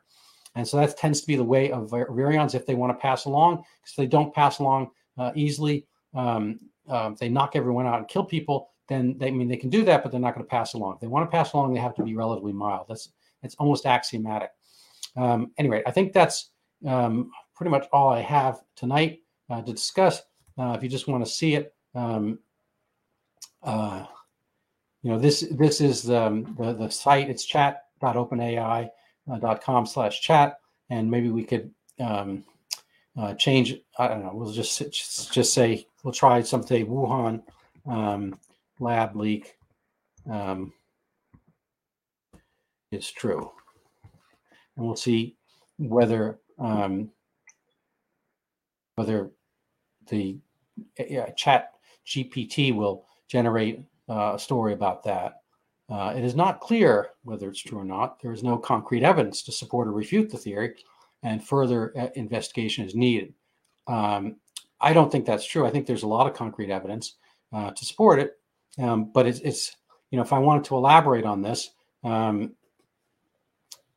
and 0.54 0.66
so 0.66 0.76
that 0.76 0.96
tends 0.96 1.20
to 1.20 1.26
be 1.26 1.34
the 1.34 1.42
way 1.42 1.72
of 1.72 1.90
virions 1.90 2.54
if 2.54 2.64
they 2.64 2.74
want 2.74 2.92
to 2.92 3.00
pass 3.00 3.24
along. 3.24 3.56
Because 3.56 3.96
they 3.96 4.06
don't 4.06 4.34
pass 4.34 4.60
along 4.60 4.90
uh, 5.18 5.32
easily, 5.34 5.86
um, 6.14 6.60
uh, 6.88 7.10
they 7.18 7.28
knock 7.28 7.56
everyone 7.56 7.86
out 7.86 7.98
and 7.98 8.08
kill 8.08 8.24
people 8.24 8.70
then 8.88 9.16
they 9.18 9.28
I 9.28 9.30
mean 9.30 9.48
they 9.48 9.56
can 9.56 9.70
do 9.70 9.84
that, 9.84 10.02
but 10.02 10.12
they're 10.12 10.20
not 10.20 10.34
going 10.34 10.44
to 10.44 10.50
pass 10.50 10.74
along. 10.74 10.94
If 10.94 11.00
they 11.00 11.06
want 11.06 11.30
to 11.30 11.34
pass 11.34 11.52
along, 11.52 11.72
they 11.72 11.80
have 11.80 11.94
to 11.96 12.02
be 12.02 12.14
relatively 12.14 12.52
mild. 12.52 12.86
That's 12.88 13.10
it's 13.42 13.54
almost 13.56 13.86
axiomatic. 13.86 14.50
Um, 15.16 15.50
anyway, 15.58 15.82
I 15.86 15.90
think 15.90 16.12
that's 16.12 16.50
um, 16.86 17.30
pretty 17.54 17.70
much 17.70 17.86
all 17.92 18.08
I 18.08 18.20
have 18.20 18.62
tonight 18.76 19.20
uh, 19.50 19.62
to 19.62 19.72
discuss. 19.72 20.22
Uh, 20.58 20.74
if 20.76 20.82
you 20.82 20.88
just 20.88 21.06
want 21.08 21.24
to 21.24 21.30
see 21.30 21.54
it, 21.54 21.74
um, 21.94 22.38
uh, 23.62 24.04
you 25.02 25.10
know 25.10 25.18
this 25.18 25.46
this 25.52 25.80
is 25.80 26.02
the, 26.02 26.44
the, 26.58 26.74
the 26.74 26.90
site. 26.90 27.30
It's 27.30 27.44
chat.openai.com 27.44 29.86
slash 29.86 30.20
chat, 30.20 30.58
and 30.90 31.10
maybe 31.10 31.30
we 31.30 31.44
could 31.44 31.70
um, 32.00 32.44
uh, 33.16 33.34
change. 33.34 33.76
I 33.98 34.08
don't 34.08 34.24
know. 34.24 34.32
We'll 34.34 34.52
just 34.52 34.82
just 35.32 35.54
say 35.54 35.86
we'll 36.02 36.14
try 36.14 36.42
someday 36.42 36.84
Wuhan. 36.84 37.42
Um, 37.86 38.38
lab 38.80 39.14
leak 39.14 39.56
um, 40.30 40.72
is 42.90 43.10
true. 43.10 43.52
And 44.76 44.86
we'll 44.86 44.96
see 44.96 45.36
whether 45.78 46.38
um, 46.58 47.10
whether 48.96 49.30
the 50.08 50.38
uh, 50.98 51.30
chat 51.36 51.72
GPT 52.06 52.74
will 52.74 53.06
generate 53.28 53.80
uh, 54.08 54.34
a 54.34 54.38
story 54.38 54.72
about 54.72 55.02
that. 55.04 55.40
Uh, 55.90 56.14
it 56.16 56.24
is 56.24 56.34
not 56.34 56.60
clear 56.60 57.10
whether 57.24 57.48
it's 57.48 57.60
true 57.60 57.78
or 57.78 57.84
not. 57.84 58.20
There 58.20 58.32
is 58.32 58.42
no 58.42 58.56
concrete 58.56 59.02
evidence 59.02 59.42
to 59.42 59.52
support 59.52 59.88
or 59.88 59.92
refute 59.92 60.30
the 60.30 60.38
theory, 60.38 60.74
and 61.22 61.44
further 61.44 61.92
uh, 61.98 62.08
investigation 62.14 62.84
is 62.84 62.94
needed. 62.94 63.34
Um, 63.86 64.36
I 64.80 64.92
don't 64.92 65.10
think 65.10 65.26
that's 65.26 65.46
true. 65.46 65.66
I 65.66 65.70
think 65.70 65.86
there's 65.86 66.02
a 66.02 66.08
lot 66.08 66.26
of 66.26 66.34
concrete 66.34 66.70
evidence 66.70 67.14
uh, 67.52 67.70
to 67.70 67.84
support 67.84 68.18
it. 68.18 68.38
Um, 68.78 69.10
but 69.12 69.26
it's, 69.26 69.40
it's, 69.40 69.76
you 70.10 70.16
know, 70.16 70.24
if 70.24 70.32
I 70.32 70.38
wanted 70.38 70.64
to 70.64 70.76
elaborate 70.76 71.24
on 71.24 71.42
this, 71.42 71.70
um, 72.02 72.54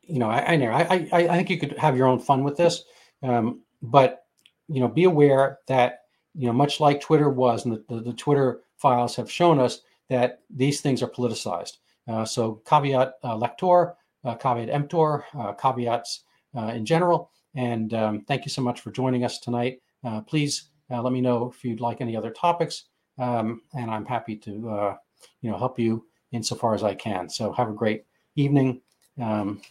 you 0.07 0.19
know, 0.19 0.29
I, 0.29 0.53
I 0.53 0.55
know, 0.55 0.71
I, 0.71 1.07
I, 1.11 1.27
I 1.27 1.35
think 1.35 1.49
you 1.49 1.59
could 1.59 1.77
have 1.77 1.97
your 1.97 2.07
own 2.07 2.19
fun 2.19 2.43
with 2.43 2.57
this, 2.57 2.83
um, 3.23 3.61
but 3.81 4.25
you 4.67 4.79
know, 4.79 4.87
be 4.87 5.05
aware 5.05 5.59
that 5.67 6.01
you 6.37 6.45
know, 6.45 6.53
much 6.53 6.79
like 6.79 7.01
Twitter 7.01 7.29
was, 7.29 7.65
and 7.65 7.73
the, 7.73 7.83
the, 7.89 8.01
the 8.01 8.13
Twitter 8.13 8.61
files 8.77 9.15
have 9.15 9.29
shown 9.29 9.59
us 9.59 9.81
that 10.09 10.41
these 10.49 10.81
things 10.81 11.01
are 11.01 11.09
politicized. 11.09 11.77
Uh, 12.07 12.23
so 12.23 12.61
caveat 12.65 13.15
uh, 13.23 13.35
lector, 13.35 13.95
uh, 14.23 14.35
caveat 14.35 14.69
emptor, 14.69 15.25
uh, 15.37 15.53
caveats 15.53 16.21
uh, 16.55 16.67
in 16.67 16.85
general. 16.85 17.31
And 17.55 17.93
um, 17.93 18.21
thank 18.21 18.45
you 18.45 18.51
so 18.51 18.61
much 18.61 18.81
for 18.81 18.91
joining 18.91 19.23
us 19.23 19.39
tonight. 19.39 19.81
Uh, 20.03 20.21
please 20.21 20.69
let 20.89 21.11
me 21.11 21.19
know 21.19 21.51
if 21.53 21.65
you'd 21.65 21.81
like 21.81 21.99
any 21.99 22.15
other 22.15 22.29
topics, 22.29 22.85
um, 23.17 23.61
and 23.73 23.91
I'm 23.91 24.05
happy 24.05 24.37
to 24.37 24.95
you 25.41 25.51
know 25.51 25.57
help 25.57 25.77
you 25.77 26.05
insofar 26.31 26.75
as 26.75 26.83
I 26.83 26.93
can. 26.93 27.29
So 27.29 27.51
have 27.51 27.69
a 27.69 27.73
great 27.73 28.05
evening, 28.35 28.81
um, 29.19 29.61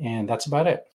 and 0.00 0.28
that's 0.28 0.46
about 0.46 0.66
it. 0.66 0.86